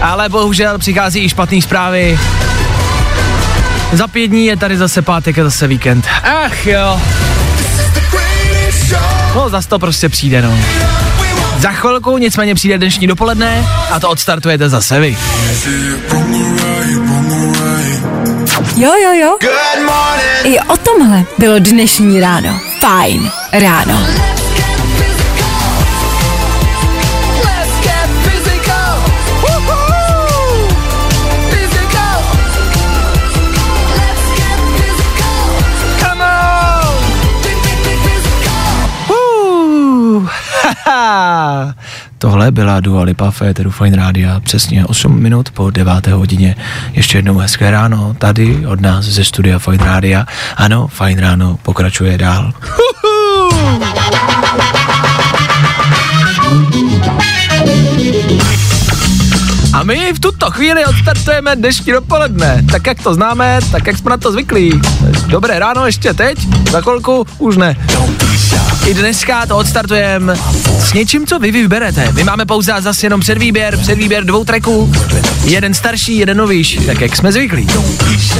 [0.01, 2.19] Ale bohužel přichází i špatné zprávy.
[3.93, 6.07] Za pět dní je tady zase pátek a zase víkend.
[6.45, 7.01] Ach jo.
[9.35, 10.57] No, zase to prostě přijde, no.
[11.59, 15.17] Za chvilku nicméně přijde dnešní dopoledne a to odstartujete zase vy.
[18.75, 19.37] Jo, jo, jo.
[20.43, 22.59] I o tomhle bylo dnešní ráno.
[22.79, 24.07] Fajn ráno.
[42.17, 46.07] Tohle byla Dua Lipa v Eteru Fine Rádia, přesně 8 minut po 9.
[46.07, 46.55] hodině.
[46.93, 50.25] Ještě jednou hezké ráno, tady od nás ze studia Fine Rádia.
[50.55, 52.53] Ano, Fine Ráno pokračuje dál.
[59.73, 62.63] A my v tuto chvíli odstartujeme dnešní dopoledne.
[62.71, 64.81] Tak jak to známe, tak jak jsme na to zvyklí.
[65.27, 66.37] Dobré ráno ještě teď,
[66.71, 67.75] za chvilku už ne.
[68.89, 70.35] I dneska to odstartujeme
[70.79, 72.11] s něčím, co vy vyberete.
[72.11, 74.91] My máme pouze zase jenom předvýběr, předvýběr dvou tracků.
[75.43, 77.67] Jeden starší, jeden novější, tak jak jsme zvyklí.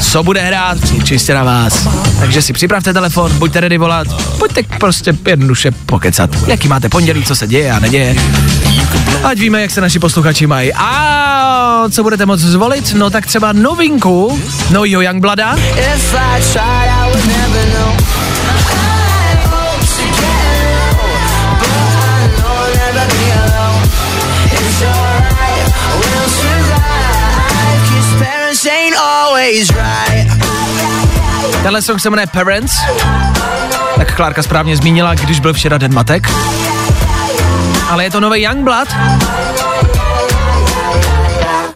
[0.02, 1.88] Co bude hrát, čistě na vás.
[2.20, 4.08] Takže si připravte telefon, buďte ready volat,
[4.39, 6.30] pojďte prostě jednoduše pokecat.
[6.47, 8.16] Jaký máte pondělí, co se děje a neděje.
[9.24, 10.74] Ať víme, jak se naši posluchači mají.
[10.74, 12.93] A co budete moct zvolit?
[12.93, 14.39] No tak třeba novinku
[14.72, 15.56] novýho Youngblada.
[31.64, 32.74] Tenhle song se jmenuje Parents.
[33.97, 36.28] Tak Klárka správně zmínila, když byl včera den matek.
[37.89, 38.89] Ale je to nový Youngblood.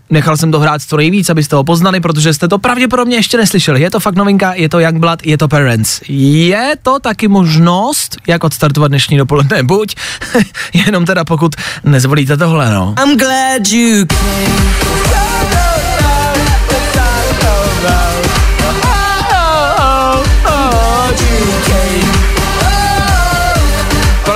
[0.09, 3.81] Nechal jsem to hrát co nejvíc, abyste ho poznali, protože jste to pravděpodobně ještě neslyšeli.
[3.81, 6.01] Je to fakt novinka, je to Youngblood, je to Parents.
[6.09, 9.95] Je to taky možnost, jak odstartovat dnešní dopoledne, buď,
[10.73, 12.95] jenom teda pokud nezvolíte tohle, no.
[13.03, 14.05] I'm glad you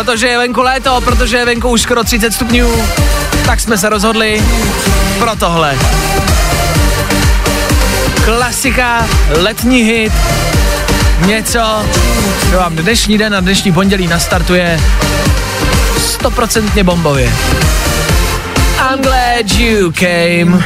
[0.08, 2.84] Protože je venku léto, protože je venku už skoro 30 stupňů,
[3.46, 4.44] tak jsme se rozhodli
[5.20, 5.78] pro tohle.
[8.26, 10.14] Klasika, letní hit,
[11.26, 11.86] něco,
[12.52, 14.80] co vám dnešní den a dnešní pondělí nastartuje
[15.98, 17.34] stoprocentně bombově.
[19.02, 20.64] Glad you came.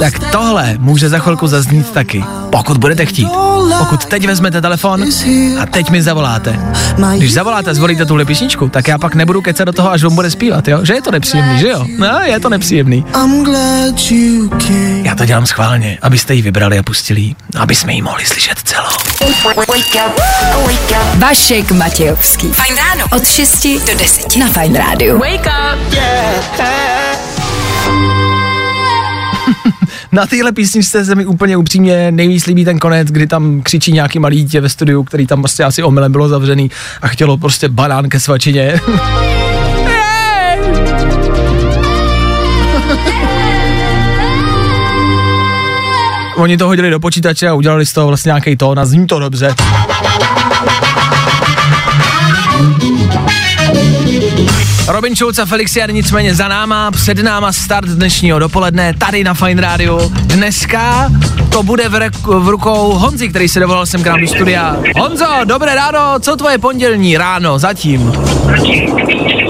[0.00, 3.28] Tak tohle může za chvilku zaznít taky, pokud budete chtít.
[3.78, 5.04] Pokud teď vezmete telefon
[5.60, 6.60] a teď mi zavoláte.
[7.16, 10.30] Když zavoláte, zvolíte tuhle písničku, tak já pak nebudu kecat do toho, až on bude
[10.30, 10.84] zpívat, jo?
[10.84, 11.86] Že je to nepříjemný, že jo?
[11.98, 13.04] No, je to nepříjemný.
[15.02, 18.88] Já to dělám schválně, abyste ji vybrali a pustili, aby jsme ji mohli slyšet celou.
[21.18, 22.52] Vašek Matějovský.
[22.52, 23.04] Fajn ráno.
[23.16, 25.18] Od 6 do 10 na Fajn rádiu.
[25.18, 27.13] Wake up, yeah.
[30.14, 34.18] Na téhle písničce se mi úplně upřímně nejvíc líbí ten konec, kdy tam křičí nějaký
[34.18, 36.70] malý dítě ve studiu, který tam prostě asi omylem bylo zavřený
[37.02, 38.80] a chtělo prostě banán ke svačině.
[46.36, 49.18] Oni to hodili do počítače a udělali z toho vlastně nějaký tón a zní to
[49.18, 49.54] dobře.
[54.88, 59.34] Robin Schulz a Felix Jan nicméně za náma, před náma start dnešního dopoledne, tady na
[59.34, 60.10] Fine Radio.
[60.22, 61.10] Dneska
[61.52, 64.76] to bude v, v rukou Honzi, který se dovolal sem k nám do studia.
[65.00, 68.12] Honzo, dobré ráno, co tvoje pondělní ráno zatím?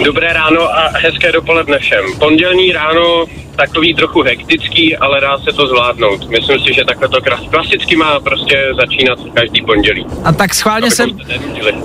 [0.04, 2.04] Dobré ráno a hezké dopoledne všem.
[2.18, 3.26] Pondělní ráno
[3.56, 6.28] takový trochu hektický, ale dá se to zvládnout.
[6.28, 10.06] Myslím si, že takhle to klas- klasicky má prostě začínat každý pondělí.
[10.24, 11.04] A tak schválně se,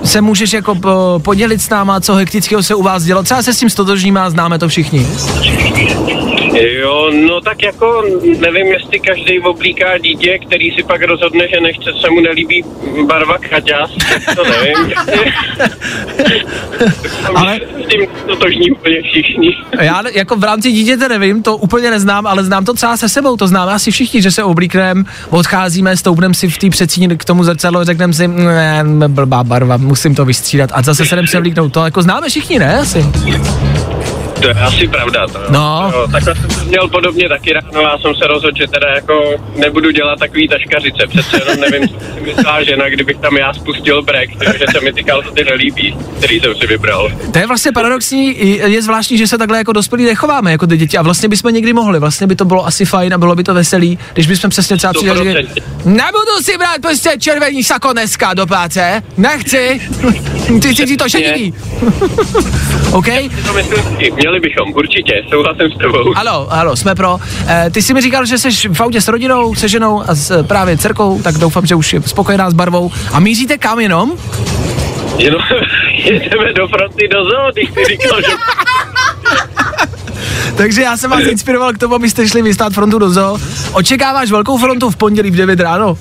[0.04, 3.24] se můžeš jako po, podělit s náma, co hektického se u vás dělo.
[3.24, 5.08] Třeba se s tím stotožníme a známe to všichni.
[6.60, 8.04] Jo, no tak jako
[8.40, 12.64] nevím, jestli každý oblíká dítě, který si pak rozhodne, že nechce, se mu nelíbí
[13.08, 14.94] barva kraťas, tak to nevím.
[17.36, 17.60] Ale...
[17.84, 19.50] S tím totožní úplně všichni.
[19.82, 23.38] Já jako v rámci dítěte nevím, to úplně neznám, ale znám to třeba se sebou,
[23.38, 27.44] to známe asi všichni, že se oblíkneme, odcházíme, stoupneme si v té předsíni k tomu
[27.44, 31.74] zrcadlu, řekneme si, ne, blbá barva, musím to vystřídat a zase se jdem se vlíknout,
[31.74, 33.06] to jako známe všichni, ne asi?
[34.42, 35.28] To je asi pravda.
[35.28, 35.92] To, No.
[35.94, 39.36] To, takhle jsem to měl podobně taky ráno, já jsem se rozhodl, že teda jako
[39.56, 41.08] nebudu dělat takový taškařice.
[41.08, 44.94] Přece jenom nevím, co si myslela žena, kdybych tam já spustil brek, že se mi
[44.94, 47.12] ty kalhoty nelíbí, který jsem si vybral.
[47.34, 48.36] To je vlastně paradoxní,
[48.72, 51.74] je zvláštní, že se takhle jako dospělí nechováme jako ty děti a vlastně bychom někdy
[51.74, 54.78] mohli, vlastně by to bylo asi fajn a bylo by to veselý, když bychom přesně
[54.78, 55.46] třeba přijeli, že 100%.
[55.86, 59.82] nebudu si brát prostě červený sako dneska do práce, nechci,
[60.62, 61.54] ty si to šedivý.
[62.92, 63.06] OK?
[63.48, 63.84] To myslím
[64.30, 66.14] měli bychom, určitě, souhlasím s tebou.
[66.14, 67.18] Halo, halo, jsme pro.
[67.48, 70.44] E, ty jsi mi říkal, že jsi v autě s rodinou, se ženou a s
[70.44, 72.92] právě dcerkou, tak doufám, že už je spokojená s barvou.
[73.12, 74.12] A míříte kam jenom?
[75.18, 75.42] Jenom
[76.04, 78.28] jedeme do fronty do zoo, když jsi říkal, že
[80.56, 83.38] Takže já jsem vás inspiroval k tomu, abyste šli vystát frontu do zoo.
[83.74, 85.98] Očekáváš velkou frontu v pondělí v 9 ráno?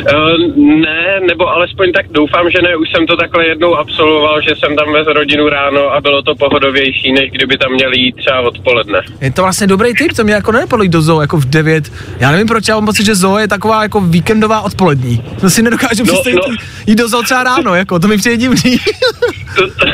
[0.00, 2.76] Uh, ne, nebo alespoň tak doufám, že ne.
[2.76, 6.34] Už jsem to takhle jednou absolvoval, že jsem tam vez rodinu ráno a bylo to
[6.34, 9.00] pohodovější, než kdyby tam měli jít třeba odpoledne.
[9.20, 11.92] Je to vlastně dobrý tip, to mě jako nenapadlo jít do zoo jako v 9.
[12.18, 15.22] Já nevím proč, já mám pocit, že zoo je taková jako víkendová odpolední.
[15.40, 16.54] To si nedokážu No, představit no.
[16.86, 18.78] jít do zoo třeba ráno, jako to mi přijde divný.
[19.56, 19.86] To, to,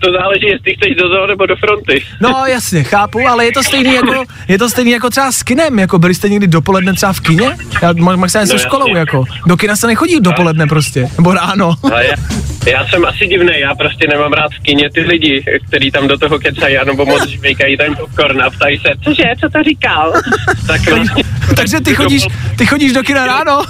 [0.00, 2.02] to záleží, jestli chceš do zoo nebo do fronty.
[2.20, 5.78] No jasně, chápu, ale je to stejný jako, je to stejný jako třeba s kinem,
[5.78, 7.56] jako byli jste někdy dopoledne třeba v kině?
[7.82, 9.24] Já ma- maximálně No se školou, jako.
[9.46, 11.74] Do kina se nechodí dopoledne prostě, nebo ráno.
[11.90, 12.16] Já,
[12.72, 16.18] já jsem asi divný, já prostě nemám rád v kině ty lidi, kteří tam do
[16.18, 20.12] toho kecají, anebo moc žvejkají ten popcorn a ptají se, cože, co to říkal?
[20.66, 21.24] tak vlastně,
[21.56, 22.26] Takže ty chodíš,
[22.56, 23.62] ty chodíš do kina ráno?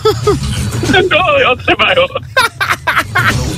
[1.10, 2.06] no, jo, třeba jo.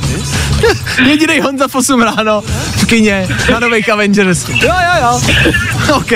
[1.06, 2.40] Jediný Honza v 8 ráno
[2.76, 4.48] v kině na nových Avengers.
[4.48, 5.20] Jo, jo, jo.
[5.96, 6.12] OK.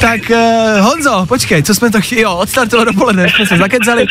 [0.00, 2.20] Tak uh, Honzo, počkej, co jsme to chtěli?
[2.20, 4.06] Jo, odstartovat dopoledne, jsme se zakecali,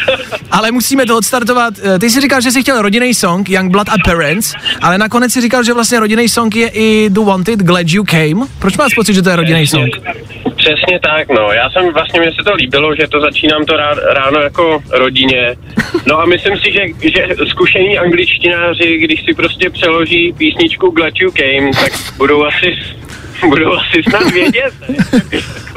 [0.52, 1.74] ale musíme to odstartovat.
[1.84, 5.34] Eh, Ty jsi říkal, že jsi chtěl rodinný song, Young Blood a Parents, ale nakonec
[5.34, 8.48] si říkal, že vlastně rodinný song je i The Wanted, Glad You Came.
[8.60, 9.90] Proč máš pocit, že to je rodinný song?
[10.66, 11.52] Přesně tak, no.
[11.52, 15.56] Já jsem vlastně, mně se to líbilo, že to začínám to rá, ráno jako rodině.
[16.08, 21.32] No a myslím si, že, že zkušení angličtináři, když si prostě přeloží písničku Glad You
[21.32, 22.78] Came, tak budou asi,
[23.50, 24.74] budou asi snad vědět.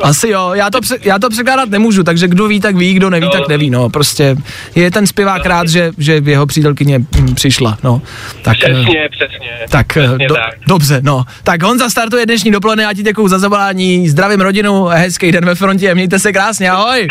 [0.02, 3.28] Asi jo, já to, já to překládat nemůžu, takže kdo ví, tak ví, kdo neví,
[3.32, 4.36] tak neví, no, prostě
[4.74, 8.02] je ten zpěvák rád, že, že jeho přítelkyně mm, přišla, no.
[8.42, 9.50] Tak, eh, Přesně, přesně.
[9.70, 10.54] Tak, eh, Přesně do, tak.
[10.66, 11.24] dobře, no.
[11.44, 15.54] Tak Honza startuje dnešní dopoledne, já ti děkuju za zavolání, zdravím rodinu, hezký den ve
[15.54, 17.09] frontě, mějte se krásně, ahoj.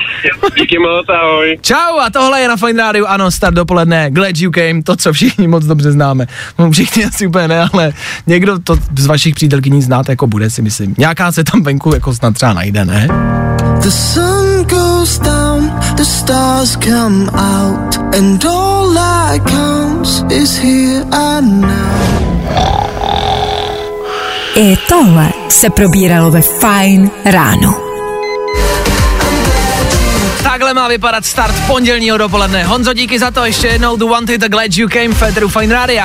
[0.59, 1.59] Díky moc, ahoj.
[1.61, 5.13] Čau a tohle je na Fine Radio, ano, start dopoledne, Glad You Came, to, co
[5.13, 6.27] všichni moc dobře známe.
[6.59, 7.93] No, všichni asi úplně ne, ale
[8.27, 10.95] někdo to z vašich přítelkyní znáte, jako bude, si myslím.
[10.97, 13.07] Nějaká se tam venku jako snad třeba najde, ne?
[13.81, 21.61] The sun goes down, the stars come out, and all that counts is here and
[21.61, 22.17] now.
[24.55, 27.75] I tohle se probíralo ve Fine ráno.
[30.43, 32.63] Takhle má vypadat start pondělního dopoledne.
[32.63, 33.97] Honzo, díky za to ještě jednou.
[33.97, 36.03] The Wanted, the Glad You Came, Federu Fine Radio.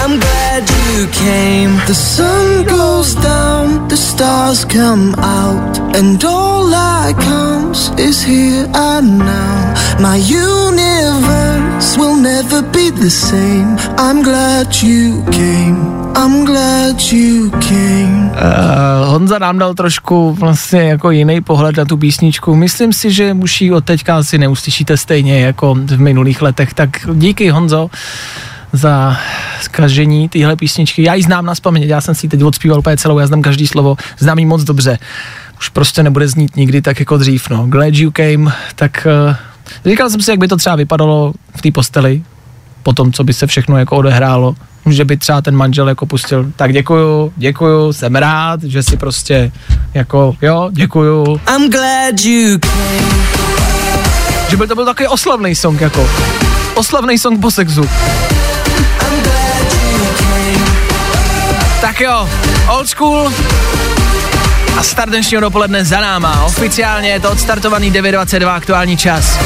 [0.00, 1.72] I'm glad you came.
[1.86, 9.18] The sun goes down, the stars come out, and all that counts is here and
[9.18, 9.74] now.
[10.00, 13.76] My universe will never be the same.
[13.98, 15.98] I'm glad you came.
[16.14, 18.30] I'm glad you came.
[18.30, 22.56] Uh, Honza nám dal trošku vlastně jako jiný pohled na tu písničku.
[22.56, 26.74] Myslím si, že už ji od teďka asi neuslyšíte stejně jako v minulých letech.
[26.74, 27.90] Tak díky Honzo
[28.72, 29.16] za
[29.60, 31.02] zkažení téhle písničky.
[31.02, 33.42] Já ji znám na paměť, já jsem si ji teď odspíval úplně celou, já znám
[33.42, 34.98] každý slovo, znám ji moc dobře.
[35.58, 37.66] Už prostě nebude znít nikdy tak jako dřív, no.
[37.66, 39.36] Glad you came, tak uh,
[39.90, 42.22] říkal jsem si, jak by to třeba vypadalo v té posteli,
[42.82, 44.54] po tom, co by se všechno jako odehrálo,
[44.90, 49.52] že by třeba ten manžel jako pustil, tak děkuju, děkuju, jsem rád, že si prostě
[49.94, 51.40] jako, jo, děkuju.
[51.56, 53.38] I'm glad you came.
[54.50, 56.08] Že by to byl takový oslavný song jako,
[56.74, 57.88] oslavný song po sexu.
[61.80, 62.28] Tak jo,
[62.68, 63.32] Old School
[64.78, 66.44] a start dnešního dopoledne za náma.
[66.44, 69.38] Oficiálně je to odstartovaný 9.22 aktuální čas.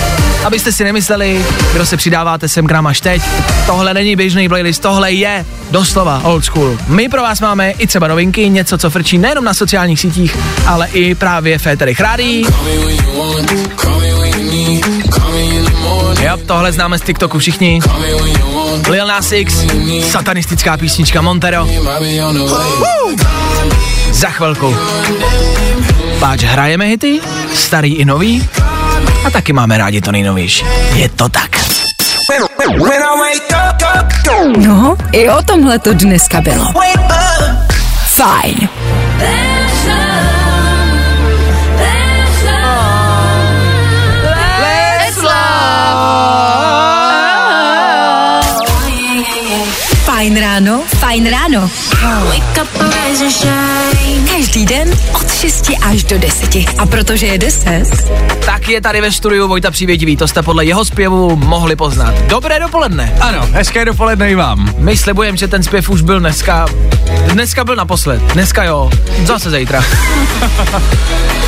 [0.45, 3.23] Abyste si nemysleli, kdo se přidáváte sem k nám až teď,
[3.67, 6.79] tohle není běžný playlist, tohle je doslova old school.
[6.87, 10.37] My pro vás máme i třeba novinky, něco, co frčí nejenom na sociálních sítích,
[10.67, 12.47] ale i právě v éterech rádií.
[16.21, 17.81] Jo, tohle známe z TikToku všichni.
[18.89, 19.65] Lil Nas X,
[20.11, 21.65] satanistická písnička Montero.
[21.65, 23.15] Uh!
[24.11, 24.77] Za chvilku.
[26.21, 27.21] Páč, hrajeme hity,
[27.55, 28.49] starý i nový,
[29.25, 30.65] a taky máme rádi to nejnovější.
[30.95, 31.51] Je to tak.
[34.57, 36.65] No, i o tomhle to dneska bylo.
[38.07, 38.69] Fajn.
[50.53, 51.71] Ráno, fajn ráno.
[54.37, 56.57] Každý den od 6 až do 10.
[56.79, 57.83] A protože je 10,
[58.45, 62.15] Tak je tady ve studiu Vojta Přívětivý, to jste podle jeho zpěvu mohli poznat.
[62.15, 63.15] Dobré dopoledne.
[63.21, 64.75] Ano, hezké dopoledne i vám.
[64.79, 66.67] My slibujeme, že ten zpěv už byl dneska,
[67.33, 68.91] dneska byl naposled, dneska jo,
[69.27, 69.85] zase zítra.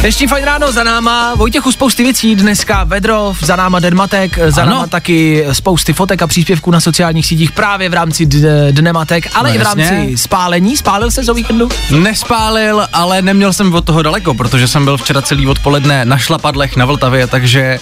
[0.00, 4.70] Dnešní fajn ráno za náma, Vojtěchu spousty věcí, dneska vedro, za náma Denmatek, za Ano.
[4.70, 9.48] náma taky spousty fotek a příspěvků na sociálních sítích právě v rámci d- Dnematek, ale
[9.48, 10.18] No i v rámci jasně.
[10.18, 10.76] spálení.
[10.76, 11.68] Spálil se o víkendu?
[11.90, 16.76] Nespálil, ale neměl jsem od toho daleko, protože jsem byl včera celý odpoledne na šlapadlech
[16.76, 17.78] na Vltavě, takže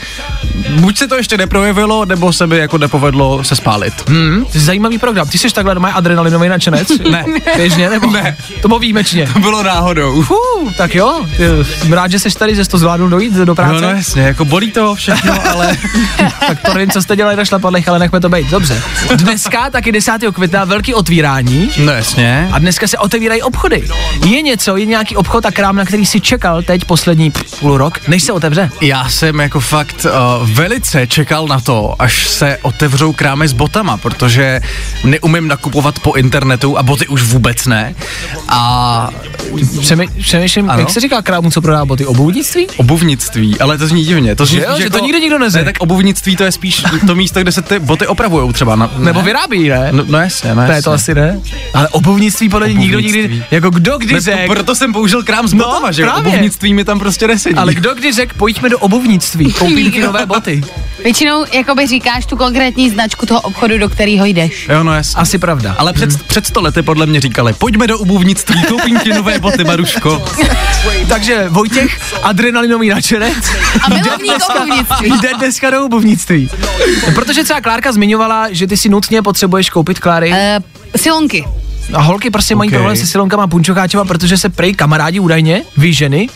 [0.80, 3.94] buď se to ještě neprojevilo, nebo se by jako nepovedlo se spálit.
[4.08, 5.28] Hmm, to je zajímavý program.
[5.28, 6.88] Ty jsi takhle doma adrenalinový nadšenec?
[7.10, 7.24] Ne.
[7.56, 8.10] Běžně nebo?
[8.10, 8.36] Ne.
[8.62, 9.28] To bylo výjimečně.
[9.32, 10.12] To bylo náhodou.
[10.14, 11.26] Uh, tak jo,
[12.06, 13.74] rád, že jsi tady, že jsi to zvládnul dojít do práce.
[13.74, 15.76] No, no jasně, jako bolí to všechno, ale
[16.46, 18.50] tak to nevím, co jste dělali na šlapadlech, ale nechme to být.
[18.50, 18.82] Dobře.
[19.16, 20.12] Dneska, taky 10.
[20.32, 21.70] května, velký otvírání.
[21.78, 22.48] no jasně.
[22.52, 23.88] A dneska se otevírají obchody.
[24.26, 28.08] Je něco, je nějaký obchod a krám, na který si čekal teď poslední půl rok,
[28.08, 28.70] než se otevře?
[28.80, 33.96] Já jsem jako fakt uh, velice čekal na to, až se otevřou krámy s botama,
[33.96, 34.60] protože
[35.04, 37.94] neumím nakupovat po internetu a boty už vůbec ne.
[38.48, 39.10] A
[40.20, 41.95] přemýšlím, jak se říká krámu, co prodá boty?
[42.04, 42.66] Obuvnictví?
[42.76, 44.36] obuvnictví, ale to zní divně.
[44.36, 45.64] To zní Že jo, spíš že to nikdy nikdo neřekl.
[45.64, 48.76] Ne, tak obuvnictví to je spíš to místo, kde se ty boty opravujou třeba.
[48.76, 49.24] Na, Nebo ne?
[49.24, 49.88] vyrábí, ne?
[49.92, 50.74] No, no jasně, no To jasně.
[50.78, 51.40] je to asi ne.
[51.74, 53.44] Ale obuvnictví podle mě nikdo nikdy, Obuvnictví.
[53.50, 56.08] jako kdo kdy Ne, řekl, proto jsem použil krám s No, botama, že jo?
[56.08, 56.28] právě.
[56.32, 57.54] Obuvnictví mi tam prostě nesedí.
[57.54, 60.62] ale kdo kdy řekl, pojďme do obuvnictví, koupím ti nové boty.
[61.04, 64.68] Většinou jakoby říkáš tu konkrétní značku toho obchodu, do kterého jdeš.
[64.68, 65.20] Jo, no jasně.
[65.20, 65.74] Asi pravda.
[65.78, 69.64] Ale před, před sto lety podle mě říkali, pojďme do obuvnictví, koupím ti nové boty,
[69.64, 70.24] Maruško.
[71.08, 71.85] Takže Vojtěch,
[72.22, 73.34] adrenalinový nadšenec,
[73.82, 75.12] A milovník obuvnictví.
[75.20, 76.50] jde dneska do obuvnictví.
[77.14, 80.30] Protože třeba Klárka zmiňovala, že ty si nutně potřebuješ koupit Kláry.
[80.30, 80.36] Uh,
[80.96, 81.44] silonky.
[81.94, 82.78] A holky prostě mají Okay.
[82.78, 86.28] problém se silonkama a punčokáčema, protože se prej kamarádi údajně, vy ženy,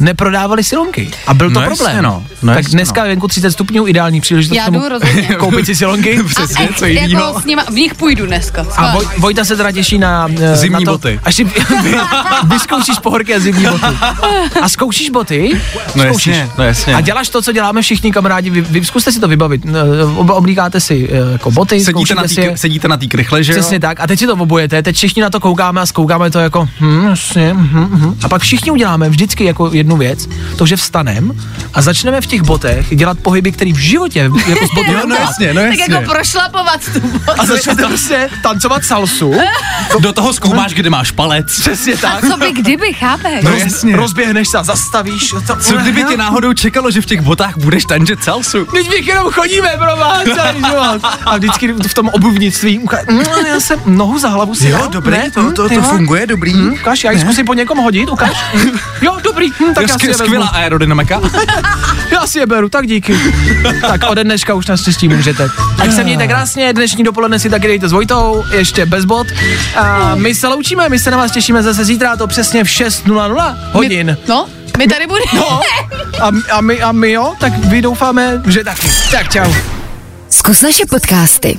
[0.00, 1.10] neprodávali silonky.
[1.26, 1.88] A byl to No problém.
[1.90, 2.24] jasně, no.
[2.42, 3.08] No tak jasně, dneska no.
[3.08, 5.22] venku 30 stupňů, ideální příležitost Já jdu rozhodně.
[5.38, 6.20] koupit si silonky.
[6.26, 8.66] Přesně, a, co jako s nima, v nich půjdu dneska.
[8.76, 10.28] A Voj, Vojta se teda těší na...
[10.40, 11.20] eh, Zimní na to, boty.
[11.24, 11.52] Až si vy,
[12.46, 13.84] vyzkoušíš pohorky a zimní boty.
[14.62, 15.50] A zkoušíš boty?
[15.94, 16.36] No zkoušíš.
[16.36, 16.94] jasně, no jasně.
[16.94, 18.50] A děláš to, co děláme všichni kamarádi.
[18.50, 19.62] Vy, vy zkuste si to vybavit.
[19.66, 22.58] Eh, ob- Oblíkáte si eh, jako boty, Sedíte na, si tý, je.
[22.58, 23.58] sedíte na tý krychle, že jo?
[23.58, 24.00] Přesně tak.
[24.00, 27.06] A teď si to obojete, teď všichni na to koukáme a zkoukáme to jako, hm,
[27.08, 28.14] jasně, hm, hm.
[28.24, 31.32] A pak všichni uděláme vždycky jako jednu věc, to, že vstanem
[31.74, 35.22] a začneme v těch botech dělat pohyby, které v životě jako s boty no neuděláte.
[35.22, 35.94] jasně, no tak jasně.
[35.94, 37.40] jako prošlapovat tu botu.
[37.40, 39.34] A začnete prostě tancovat salsu.
[40.00, 41.60] Do toho zkoumáš, kde máš palec.
[41.60, 42.26] Přesně tak.
[42.30, 43.44] Co by kdyby, chápeš?
[43.44, 43.96] No Roz, jasně.
[43.96, 45.34] rozběhneš se a zastavíš.
[45.46, 48.64] To, Co kdyby tě náhodou čekalo, že v těch botách budeš tančit salsu?
[48.64, 51.00] Teď my jenom chodíme pro vás celý život.
[51.26, 55.02] A vždycky v tom obuvnictví, mm, já jsem nohu za hlavu si dal.
[55.10, 55.30] Ne?
[55.36, 55.82] Hm, ty jo.
[55.82, 56.52] funguje, dobrý.
[56.54, 58.30] Hm, Ukaž, já ji zkusím po někom hodit, ukaž.
[59.02, 60.58] Jo, dobrý, hm, tak Jo, já si je skvěl- skvělá vezmu.
[60.58, 61.20] aerodynamika.
[62.12, 63.18] Já si je beru, tak díky.
[63.80, 65.48] tak ode dneška už naštěstí můžete.
[65.76, 69.26] Tak se mějte krásně, dnešní dopoledne si taky dejte s Vojtou, ještě bez bod.
[69.76, 72.66] A my se loučíme, my se na vás těšíme zase zítra, a to přesně v
[72.66, 74.06] 6.00 hodin.
[74.06, 74.46] My, no,
[74.78, 75.30] my tady budeme.
[75.34, 75.60] No,
[76.20, 78.88] a, a, my, a my jo, tak vy doufáme, že taky.
[79.10, 79.52] Tak čau.
[80.30, 81.58] Zkus naše podcasty.